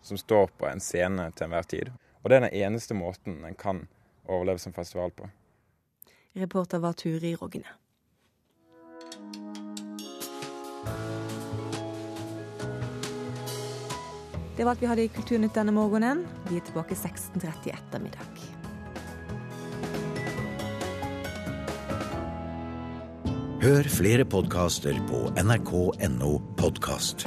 som 0.07 0.19
står 0.19 0.53
på 0.59 0.69
en 0.71 0.81
scene 0.81 1.31
til 1.35 1.49
enhver 1.49 1.67
tid. 1.67 1.91
Og 2.23 2.31
det 2.31 2.39
er 2.39 2.47
den 2.47 2.55
eneste 2.63 2.95
måten 2.95 3.43
en 3.45 3.59
kan 3.59 3.87
overleve 4.27 4.63
som 4.63 4.75
festival 4.75 5.11
på. 5.11 5.29
Reporter 6.37 6.79
var 6.79 6.93
Turi 6.93 7.35
Rogne. 7.35 7.67
Det 14.57 14.65
var 14.65 14.73
alt 14.73 14.83
vi 14.83 14.89
hadde 14.89 15.05
i 15.05 15.13
Kulturnytt 15.13 15.57
denne 15.57 15.75
morgenen. 15.77 16.23
Vi 16.49 16.57
er 16.57 16.65
tilbake 16.65 16.97
16.30 16.97 17.75
ettermiddag. 17.75 18.45
Hør 23.67 23.91
flere 23.91 24.25
podkaster 24.25 24.97
på 25.11 25.27
nrk.no 25.43 26.39
podkast. 26.57 27.27